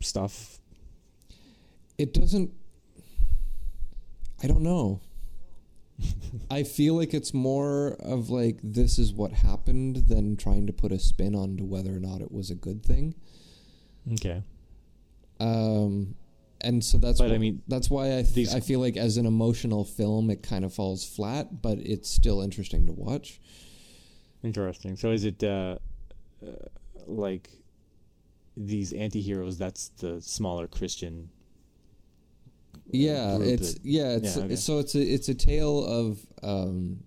[0.00, 0.58] stuff?
[1.98, 2.52] It doesn't
[4.42, 5.00] I don't know.
[6.50, 10.92] I feel like it's more of like this is what happened than trying to put
[10.92, 13.14] a spin onto whether or not it was a good thing.
[14.12, 14.42] Okay.
[15.38, 16.14] Um,
[16.62, 19.16] and so that's But, I mean, that's why I th- these- I feel like as
[19.16, 23.40] an emotional film, it kind of falls flat, but it's still interesting to watch.
[24.42, 24.96] Interesting.
[24.96, 25.78] So is it uh,
[26.42, 26.50] uh,
[27.06, 27.50] like
[28.56, 31.30] these anti-heroes that's the smaller Christian
[32.90, 34.56] Yeah, it's that- yeah, it's yeah, okay.
[34.56, 37.04] so it's a it's a tale of um,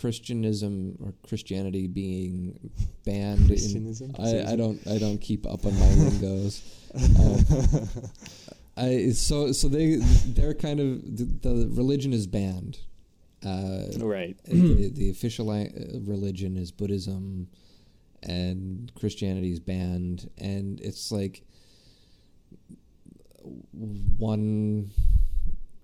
[0.00, 2.70] Christianism or Christianity being
[3.04, 3.40] banned.
[3.40, 4.14] In, Christianism?
[4.18, 6.62] I, I don't I don't keep up on my lingos.
[6.94, 7.44] Um,
[8.78, 12.78] I so so they they're kind of the, the religion is banned.
[13.44, 14.36] Uh, right.
[14.44, 17.48] the, the official lang- uh, religion is Buddhism,
[18.22, 21.42] and Christianity is banned, and it's like
[23.42, 24.90] one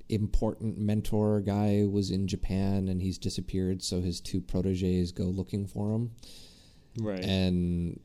[0.09, 5.67] important mentor guy was in Japan and he's disappeared, so his two proteges go looking
[5.67, 6.11] for him,
[6.99, 7.25] Right.
[7.25, 8.01] and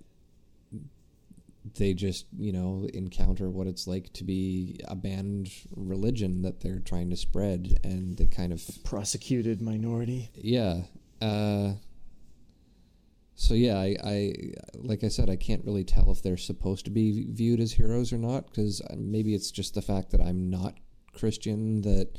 [1.75, 6.79] they just you know encounter what it's like to be a banned religion that they're
[6.79, 10.29] trying to spread, and they kind of Prosecuted minority.
[10.35, 10.83] yeah.
[11.21, 11.73] Uh,
[13.35, 14.33] so yeah, I, I
[14.75, 18.11] like I said, I can't really tell if they're supposed to be viewed as heroes
[18.13, 20.75] or not because maybe it's just the fact that I'm not
[21.13, 22.09] Christian that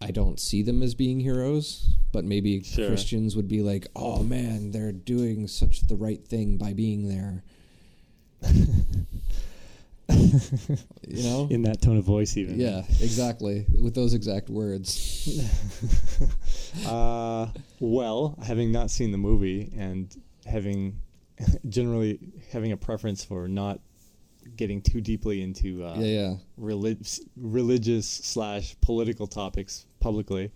[0.00, 1.94] I don't see them as being heroes.
[2.10, 2.88] But maybe Sure.
[2.88, 7.44] Christians would be like, "Oh man, they're doing such the right thing by being there."
[10.08, 11.48] you know?
[11.50, 12.58] In that tone of voice, even.
[12.58, 13.66] Yeah, exactly.
[13.78, 15.38] With those exact words.
[16.86, 20.14] uh, well, having not seen the movie and
[20.46, 21.00] having
[21.68, 22.18] generally
[22.52, 23.80] having a preference for not
[24.56, 26.34] getting too deeply into uh, yeah, yeah.
[26.56, 27.06] relig-
[27.36, 30.50] religious slash political topics publicly.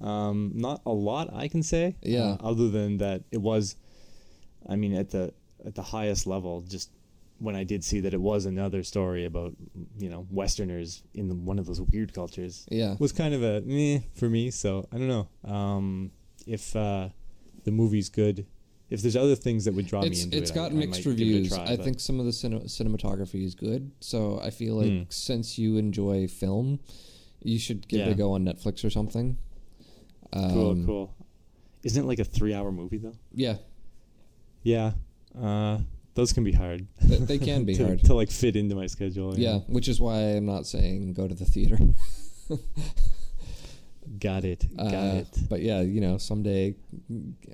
[0.00, 1.96] Um, not a lot I can say.
[2.02, 2.36] Yeah.
[2.40, 3.76] uh, other than that, it was.
[4.68, 5.32] I mean, at the
[5.64, 6.90] at the highest level, just
[7.38, 9.52] when I did see that it was another story about
[9.98, 12.94] you know Westerners in the, one of those weird cultures Yeah.
[12.98, 14.50] was kind of a meh for me.
[14.50, 16.12] So I don't know um,
[16.46, 17.08] if uh,
[17.64, 18.46] the movie's good.
[18.92, 20.74] If there's other things that would draw it's me into it's it, it's got I,
[20.74, 21.48] I mixed might give it a reviews.
[21.48, 24.90] try, I but- think some of the cine- cinematography is good, so I feel like
[24.92, 25.02] Hmm.
[25.08, 26.78] since you enjoy film,
[27.42, 29.38] you should give it a go on Netflix or something.
[30.32, 31.14] cool, Um, cool.
[31.82, 33.16] Isn't it like a three-hour movie though?
[33.34, 33.56] Yeah,
[34.62, 34.92] Yeah,
[35.40, 35.78] uh,
[36.14, 36.86] those can be hard.
[37.02, 38.04] they, they can be to, hard.
[38.04, 39.38] to like fit into my schedule.
[39.38, 41.78] Yeah, which is why I'm not saying go to the theater.
[44.18, 45.28] got it, got Uh, it.
[45.48, 46.74] But yeah, you know, someday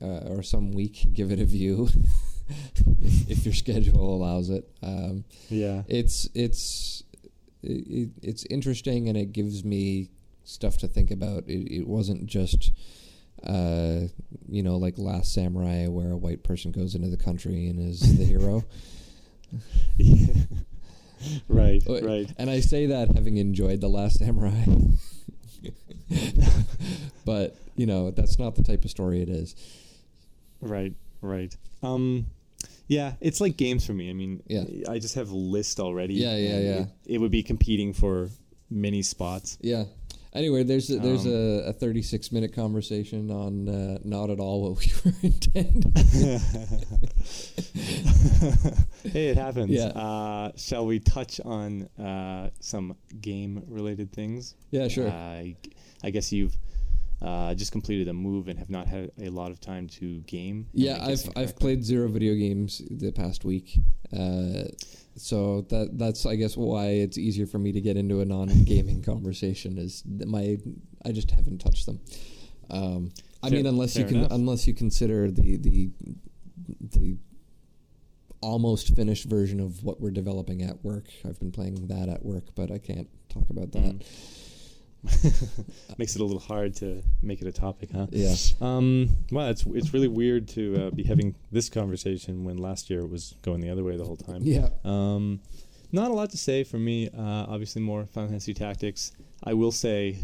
[0.03, 1.89] uh, or some week, give it a view.
[3.03, 4.69] if, if your schedule allows it.
[4.83, 5.83] Um, Yeah.
[5.89, 7.03] it's it's
[7.63, 10.11] it, it's interesting and it gives me
[10.45, 11.45] stuff to think about.
[11.47, 12.73] It, it wasn't just
[13.45, 14.01] uh,
[14.49, 18.01] you know like Last Samurai where a white person goes into the country and is
[18.19, 18.65] the hero.
[21.49, 21.83] right.
[21.89, 22.33] Right.
[22.39, 24.65] And I say that having enjoyed the Last Samurai.
[27.25, 29.55] but you know that's not the type of story it is.
[30.61, 31.55] Right, right.
[31.83, 32.27] Um,
[32.89, 34.11] yeah, it's like games for me.
[34.11, 34.65] I mean, Yeah.
[34.89, 36.15] I just have a list already.
[36.15, 36.81] Yeah, yeah, yeah.
[36.81, 38.29] It, it would be competing for
[38.71, 39.59] many spots.
[39.61, 39.85] Yeah.
[40.35, 44.63] Anyway, there's a, there's Um, a, a 36 minute conversation on uh, not at all
[44.71, 45.93] what we were intending.
[49.05, 49.71] hey, it happens.
[49.71, 49.87] Yeah.
[49.89, 54.55] Uh, shall we touch on uh, some game-related things?
[54.71, 55.11] yeah, sure.
[56.03, 56.57] I, guess you've
[57.23, 60.67] uh, just completed a move and have not had a lot of time to game.
[60.73, 63.79] Yeah, I've guessing I've played zero video games the past week,
[64.13, 64.65] uh,
[65.17, 69.03] so that that's I guess why it's easier for me to get into a non-gaming
[69.13, 70.59] conversation is my
[71.05, 72.01] I just haven't touched them.
[72.71, 73.11] Um,
[73.43, 74.33] I Fair- mean, unless you can enough.
[74.33, 75.91] unless you consider the the
[76.81, 77.17] the
[78.41, 81.07] almost finished version of what we're developing at work.
[81.27, 83.99] I've been playing that at work, but I can't talk about that.
[83.99, 84.48] Mm.
[85.99, 88.07] Makes it a little hard to make it a topic, huh?
[88.11, 88.35] Yeah.
[88.61, 93.01] Um, well, it's it's really weird to uh, be having this conversation when last year
[93.01, 94.41] it was going the other way the whole time.
[94.43, 94.69] Yeah.
[94.85, 95.41] Um,
[95.93, 97.09] not a lot to say for me.
[97.09, 99.13] Uh, obviously, more Final Fantasy Tactics.
[99.45, 100.19] I will say,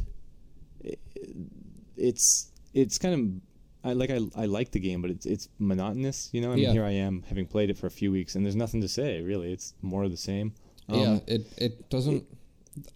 [1.97, 6.31] it's it's kind of I like I, I like the game, but it's it's monotonous.
[6.33, 6.73] You know, I mean, Yeah.
[6.73, 9.21] here I am having played it for a few weeks, and there's nothing to say
[9.23, 9.53] really.
[9.53, 10.53] It's more of the same.
[10.89, 12.25] Um, yeah, it it doesn't.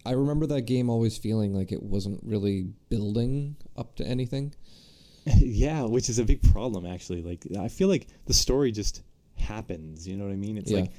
[0.05, 4.53] I remember that game always feeling like it wasn't really building up to anything.
[5.37, 7.21] yeah, which is a big problem actually.
[7.21, 9.03] Like I feel like the story just
[9.37, 10.07] happens.
[10.07, 10.57] You know what I mean?
[10.57, 10.81] It's Yeah.
[10.81, 10.91] like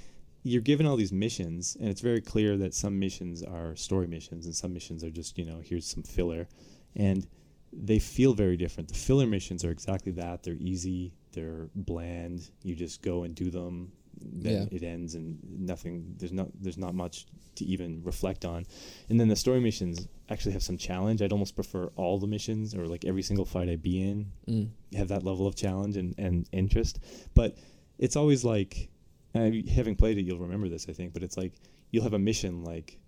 [0.42, 4.46] you're given all these missions, and it's very clear that some missions are story missions,
[4.46, 6.48] and some missions are just you know here's some filler,
[6.96, 7.26] and
[7.72, 8.88] they feel very different.
[8.88, 10.42] The filler missions are exactly that.
[10.42, 11.12] They're easy.
[11.32, 12.50] They're bland.
[12.62, 13.92] You just go and do them.
[14.20, 14.76] Then Yeah.
[14.76, 16.14] it ends, and nothing.
[16.18, 16.48] There's not.
[16.60, 18.64] There's not much to even reflect on.
[19.08, 21.20] And then the story missions actually have some challenge.
[21.22, 24.68] I'd almost prefer all the missions or like every single fight I be in Mm.
[24.94, 27.00] have that level of challenge and, and interest.
[27.34, 27.56] But
[27.98, 28.88] it's always like,
[29.34, 31.12] having played it, you'll remember this, I think.
[31.12, 31.52] But it's like
[31.90, 32.98] you'll have a mission like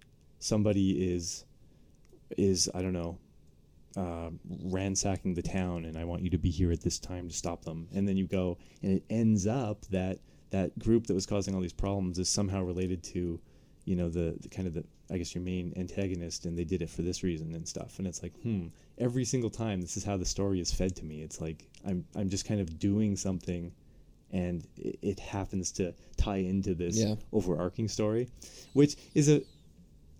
[0.40, 1.44] somebody is
[2.36, 3.18] is I don't know
[3.96, 4.30] uh,
[4.64, 7.62] ransacking the town, and I want you to be here at this time to stop
[7.64, 7.88] them.
[7.94, 10.18] And then you go, and it ends up that
[10.52, 13.40] that group that was causing all these problems is somehow related to,
[13.84, 16.80] you know, the, the kind of the I guess your main antagonist, and they did
[16.80, 17.98] it for this reason and stuff.
[17.98, 21.04] And it's like, hmm, every single time this is how the story is fed to
[21.04, 21.20] me.
[21.22, 23.72] It's like I'm I'm just kind of doing something.
[24.30, 27.16] And it, it happens to tie into this Yeah.
[27.32, 28.28] overarching story,
[28.72, 29.42] which is a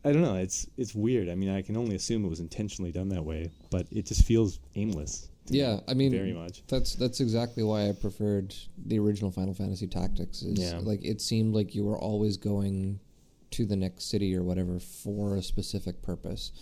[0.05, 0.35] I don't know.
[0.37, 1.29] It's it's weird.
[1.31, 4.25] I mean, I can only assume it was intentionally done that way, but it just
[4.25, 5.29] feels aimless.
[5.49, 6.63] Yeah, I mean, very much.
[6.69, 8.55] That's that's exactly why I preferred
[8.87, 10.43] the original Final Fantasy Tactics.
[10.43, 10.79] Is Yeah.
[10.79, 13.01] like it seemed like you were always going
[13.51, 16.53] to the next city or whatever for a specific purpose.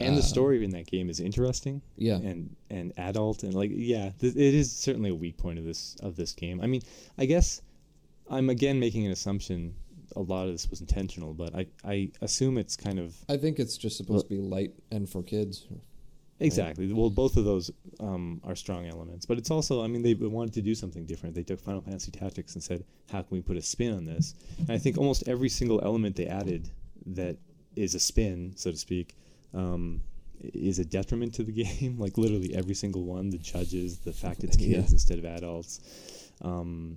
[0.00, 1.80] And the Uh, story in that game is interesting.
[1.96, 2.16] Yeah.
[2.18, 5.96] And and adult and like yeah, th- it is certainly a weak point of this
[6.00, 6.60] of this game.
[6.60, 6.82] I mean,
[7.16, 7.62] I guess
[8.28, 9.74] I'm again making an assumption.
[10.16, 13.58] A lot of this was intentional, but I I assume it's kind of I think
[13.60, 15.66] it's just supposed to be light and for kids.
[16.40, 16.92] Exactly.
[16.92, 17.70] Well, both of those
[18.00, 21.34] um, are strong elements, but it's also, I mean, they wanted to do something different.
[21.34, 24.34] They took Final Fantasy Tactics and said, "How can we put a spin on this?"
[24.58, 26.68] And I think almost every single element they added
[27.06, 27.36] that
[27.76, 29.14] is a spin, so to speak,
[29.52, 30.02] um,
[30.40, 31.98] is a detriment to the game.
[31.98, 34.78] like literally every single one, the judges, the fact it's kids Yeah.
[34.90, 36.96] instead of adults, um,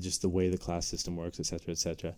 [0.00, 2.14] just the way the class system works, etc., etc.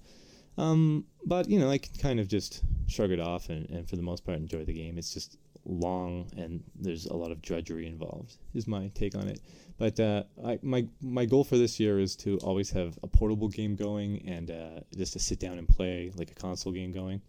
[0.57, 3.97] Um, but you know, I can kind of just shrug it off and, and for
[3.97, 4.97] the most part enjoy the game.
[4.99, 5.37] It's just
[5.71, 8.37] long and there's a lot of drudgery involved.
[8.55, 9.41] Is my take on it.
[9.79, 13.49] But uh, I, my my goal for this year is to always have a portable
[13.49, 17.23] game going and uh, just to sit down and play like a console game going.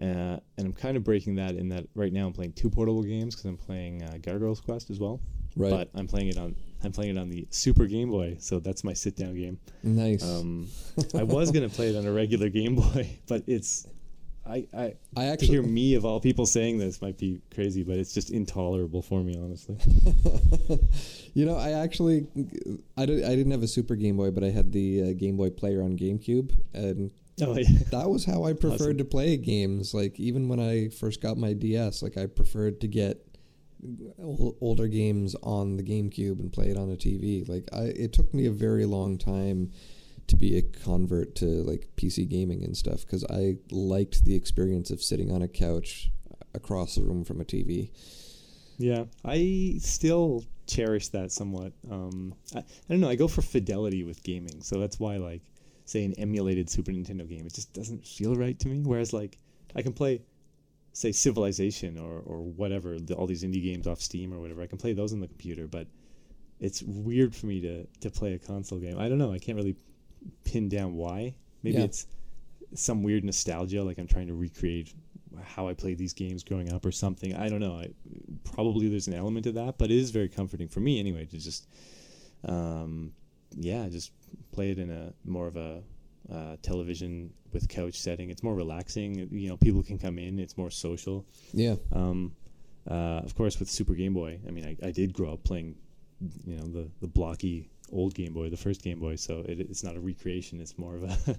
[0.00, 3.02] Uh, and I'm kind of breaking that in that right now I'm playing two portable
[3.02, 5.20] games because I'm playing uh, Gargoyle's Quest as well.
[5.56, 5.70] Right.
[5.70, 8.84] But I'm playing it on I'm playing it on the Super Game Boy, so that's
[8.84, 9.58] my sit down game.
[9.82, 10.24] nice.
[10.24, 10.68] Um,
[11.14, 13.86] I was gonna play it on a regular Game Boy, but it's
[14.44, 17.96] I, I I actually hear me of all people saying this might be crazy, but
[17.96, 19.76] it's just intolerable for me, honestly.
[21.34, 22.26] you know, I actually,
[22.96, 25.36] I, did, I didn't have a Super Game Boy, but I had the uh, Game
[25.36, 28.98] Boy Player on GameCube, and Oh yeah, that was how I preferred Awesome.
[28.98, 29.94] to play games.
[29.94, 33.24] Like even when I first got my DS, like I preferred to get
[34.60, 37.48] older games on the GameCube and play it on a TV.
[37.48, 39.72] Like I, it took me a very long time
[40.32, 44.90] to be a convert to like PC gaming and stuff because I liked the experience
[44.90, 46.10] of sitting on a couch
[46.54, 47.90] across the room from a TV.
[48.78, 51.74] Yeah, I still cherish that somewhat.
[51.90, 53.10] Um, I, I don't know.
[53.10, 55.42] I go for fidelity with gaming, so that's why like
[55.84, 58.80] say an emulated Super Nintendo game, it just doesn't feel right to me.
[58.80, 59.38] Whereas like
[59.76, 60.22] I can play
[60.94, 64.62] say Civilization or or whatever, the, all these indie games off Steam or whatever.
[64.62, 65.86] I can play those on the computer, but
[66.58, 68.98] it's weird for me to to play a console game.
[68.98, 69.32] I don't know.
[69.32, 69.76] I can't really
[70.44, 71.34] pin down why.
[71.62, 71.84] Maybe Yeah.
[71.84, 72.06] it's
[72.74, 74.92] some weird nostalgia, like I'm trying to recreate
[75.42, 77.34] how I played these games growing up or something.
[77.34, 77.74] I don't know.
[77.74, 77.90] I,
[78.44, 81.38] probably there's an element of that, but it is very comforting for me anyway to
[81.38, 81.66] just,
[82.44, 83.12] um,
[83.56, 84.12] yeah, just
[84.52, 85.82] play it in a more of a
[86.32, 88.30] uh, television with couch setting.
[88.30, 89.28] It's more relaxing.
[89.30, 90.38] You know, people can come in.
[90.38, 91.26] It's more social.
[91.52, 92.32] Yeah, Um,
[92.90, 95.76] uh, of course, with Super Game Boy, I mean, I, I did grow up playing,
[96.46, 99.16] you know, the, the blocky old Game Boy, the first Game Boy.
[99.16, 100.60] So it, it's not a recreation.
[100.60, 101.36] It's more of a,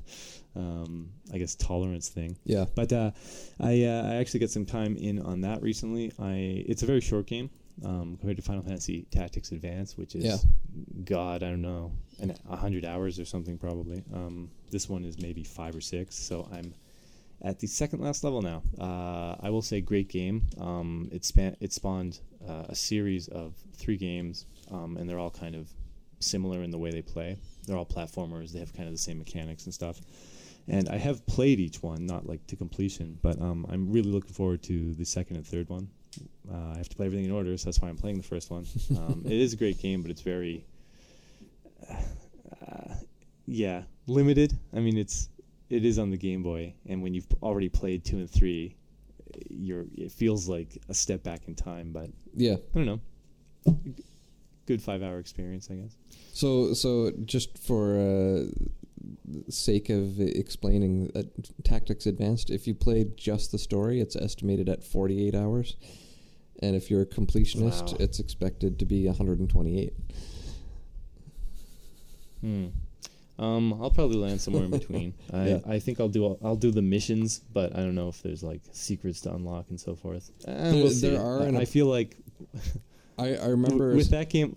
[0.60, 2.38] um, I guess, tolerance thing.
[2.45, 3.12] yeah, But uh,
[3.60, 6.12] I uh, I actually got some time in on that recently.
[6.20, 7.49] I it's a very short game
[7.84, 10.38] um, compared to Final Fantasy Tactics Advance, which is Yeah.
[11.04, 14.04] God I don't know, an hundred hours or something probably.
[14.14, 16.74] Um, this one is maybe five or six, so I'm
[17.41, 18.64] at the second last level now.
[18.80, 20.43] Uh, I will say great game.
[20.60, 25.32] Um, it span it spawned uh, a series of three games, um, and they're all
[25.32, 25.70] kind of
[26.24, 27.38] similar in the way they play.
[27.66, 28.52] They're all platformers.
[28.52, 30.02] They have kind of the same mechanics and stuff.
[30.68, 34.34] And I have played each one, not like to completion, but um, I'm really looking
[34.34, 35.90] forward to the second and third one.
[36.50, 38.50] Uh, I have to play everything in order, so that's why I'm playing the first
[38.50, 38.66] one.
[38.98, 40.66] Um, it is a great game, but it's very,
[41.90, 42.94] uh,
[43.46, 44.58] yeah, limited.
[44.74, 45.30] I mean, it's
[45.70, 48.76] it is on the Game Boy, and when you've already played two and three,
[49.50, 51.92] you're it feels like a step back in time.
[51.92, 52.56] But yeah.
[52.76, 53.00] I don't know,
[54.66, 55.95] good five hour experience, I guess.
[56.34, 58.43] So, so just for uh,
[59.49, 61.24] sake of explaining uh,
[61.64, 65.76] Tactics Advanced, if you play just the story, it's estimated at 48 hours,
[66.61, 67.97] and if you're a completionist, Wow.
[67.99, 69.93] it's expected to be 128.
[72.41, 72.68] Hmm.
[73.39, 75.14] Um, I'll probably land somewhere in between.
[75.32, 75.59] I, Yeah.
[75.68, 78.61] I think I'll do I'll do the missions, but I don't know if there's like
[78.72, 80.32] secrets to unlock and so forth.
[80.45, 82.18] And There- we'll there are, and I I- feel like
[83.18, 83.95] I, I remember.
[83.95, 84.55] with that game,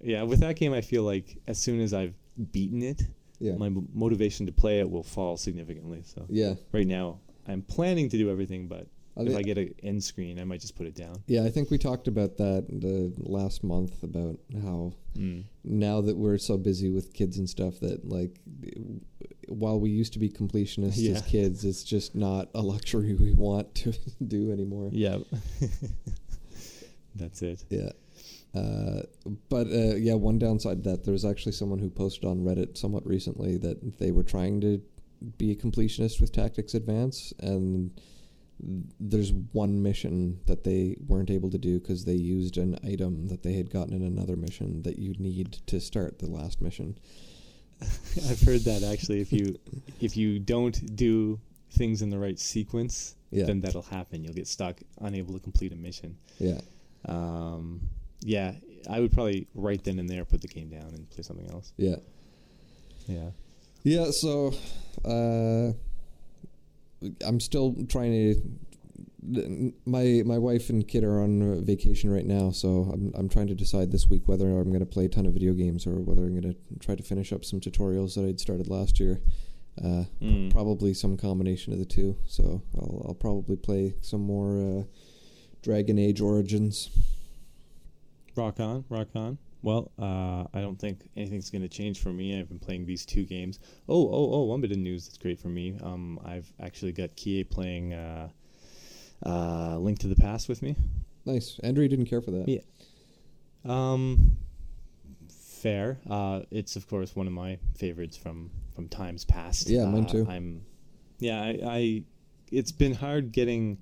[0.00, 2.14] yeah, with that game, I feel like as soon as I've
[2.52, 3.02] beaten it,
[3.40, 6.02] yeah, my m- motivation to play it will fall significantly.
[6.04, 6.54] So yeah.
[6.72, 7.18] right now,
[7.48, 10.60] I'm planning to do everything, but I if I get an end screen, I might
[10.60, 11.22] just put it down.
[11.26, 15.44] yeah, I think we talked about that the last month about how Mm.
[15.62, 18.40] now that we're so busy with kids and stuff that like
[19.46, 21.12] while we used to be completionists Yeah.
[21.12, 23.92] as kids it's just not a luxury we want to
[24.26, 25.18] do anymore Yeah,
[27.14, 27.64] that's it.
[27.70, 27.90] yeah
[28.54, 29.02] uh,
[29.48, 33.04] but uh, yeah one downside that there was actually someone who posted on reddit somewhat
[33.06, 34.80] recently that they were trying to
[35.38, 37.90] be a completionist with tactics advance and
[39.00, 43.42] there's one mission that they weren't able to do because they used an item that
[43.42, 46.96] they had gotten in another mission that you need to start the last mission
[47.82, 49.20] I've heard that actually.
[49.20, 49.58] If you
[50.00, 51.40] if you don't do
[51.72, 53.46] things in the right sequence, Yeah.
[53.46, 54.22] then that'll happen.
[54.22, 56.16] You'll get stuck, unable to complete a mission.
[56.38, 56.60] yeah
[57.06, 57.88] Um,
[58.22, 58.54] yeah,
[58.90, 61.72] I would probably right then and there put the game down and play something else.
[61.76, 61.96] yeah
[63.06, 63.30] Yeah.
[63.82, 64.54] Yeah, so
[65.04, 65.72] uh,
[67.26, 69.72] I'm still trying to.
[69.86, 73.54] My my wife and kid are on vacation right now, so I'm I'm trying to
[73.54, 76.22] decide this week whether I'm going to play a ton of video games or whether
[76.22, 79.20] I'm going to try to finish up some tutorials that I'd started last year.
[79.82, 80.50] Uh, Mm.
[80.52, 82.16] Probably some combination of the two.
[82.26, 84.84] So I'll I'll probably play some more uh,
[85.64, 86.90] Dragon Age Origins.
[88.36, 89.38] Rock on, rock on.
[89.62, 92.38] Well, uh, I don't think anything's going to change for me.
[92.38, 93.58] I've been playing these two games.
[93.88, 94.42] Oh, oh, oh!
[94.44, 95.78] One bit of news that's great for me.
[95.82, 98.28] Um, I've actually got Kie playing uh,
[99.24, 100.76] uh, Link to the Past with me.
[101.24, 101.58] Nice.
[101.64, 102.46] Andrea didn't care for that.
[102.46, 102.60] Yeah.
[103.64, 104.36] Um,
[105.30, 105.98] fair.
[106.10, 109.70] Uh, it's of course one of my favorites from from times past.
[109.70, 110.26] Yeah, mine Uh, too.
[110.28, 110.60] I'm,
[111.20, 112.02] yeah, I, I.
[112.52, 113.78] It's been hard getting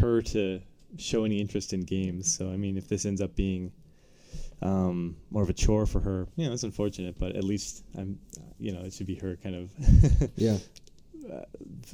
[0.00, 0.60] her to
[0.96, 2.32] show any interest in games.
[2.36, 3.72] So I mean, if this ends up being
[4.62, 7.18] um, more of a chore for her, you know, it's unfortunate.
[7.18, 8.18] But at least I'm,
[8.58, 10.58] you know, it should be her kind of Yeah.
[11.32, 11.42] uh,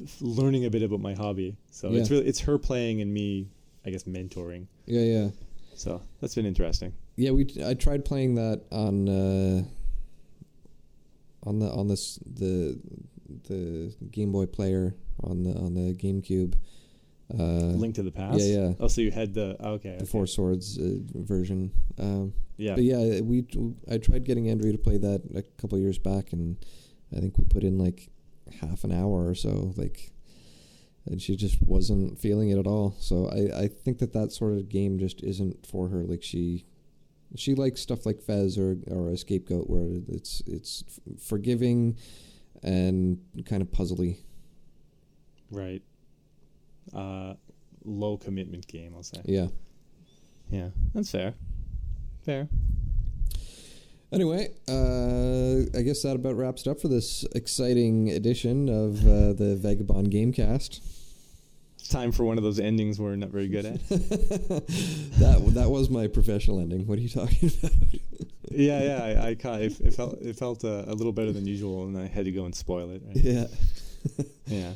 [0.01, 1.55] f- learning a bit about my hobby.
[1.71, 3.49] So it's really it's her playing and me,
[3.85, 4.67] I guess, mentoring.
[4.85, 5.01] Yeah.
[5.01, 5.29] Yeah.
[5.75, 6.93] So that's been interesting.
[7.17, 9.63] Yeah, we I tried playing that on uh,
[11.43, 12.79] on the on this the
[13.47, 16.53] the Game Boy player on the on the GameCube,
[17.33, 18.39] Uh, Link to the Past.
[18.39, 18.73] yeah, yeah.
[18.79, 19.89] Oh, so you had the okay.
[19.89, 20.05] the okay.
[20.05, 21.71] Four Swords uh, version.
[21.97, 22.75] Um, Yeah.
[22.75, 23.45] But yeah, we
[23.89, 26.57] I tried getting Andrea to play that a couple years back, and
[27.15, 28.09] I think we put in like
[28.61, 30.11] half an hour or so, like,
[31.05, 32.95] and she just wasn't feeling it at all.
[32.99, 36.03] So I I think that that sort of game just isn't for her.
[36.03, 36.65] Like she
[37.35, 40.83] she likes stuff like Fez or or Escape Goat, where it's it's
[41.19, 41.97] forgiving
[42.61, 44.17] and kind of puzzly.
[45.51, 45.81] Right.
[46.93, 47.33] Uh,
[47.83, 49.21] low commitment game, I'll say.
[49.25, 49.47] Yeah.
[50.49, 51.33] Yeah, that's fair.
[52.23, 52.47] Fair.
[54.11, 59.33] Anyway, uh, I guess that about wraps it up for this exciting edition of uh,
[59.33, 60.79] the Vagabond Gamecast.
[61.77, 63.89] It's time for one of those endings we're not very good at.
[63.89, 66.87] that that was my professional ending.
[66.87, 67.71] What are you talking about?
[68.51, 69.21] yeah, yeah.
[69.21, 71.97] I, I caught, it, it felt it felt uh, a little better than usual, and
[71.97, 73.01] I had to go and spoil it.
[73.05, 73.15] Right?
[73.17, 73.47] yeah.
[74.47, 74.71] Yeah.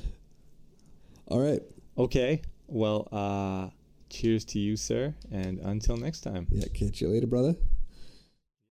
[1.27, 1.61] All right.
[1.97, 2.41] Okay.
[2.67, 3.69] Well, uh,
[4.09, 6.47] cheers to you, sir, and until next time.
[6.51, 6.65] Yeah.
[6.73, 7.55] Catch you later, brother.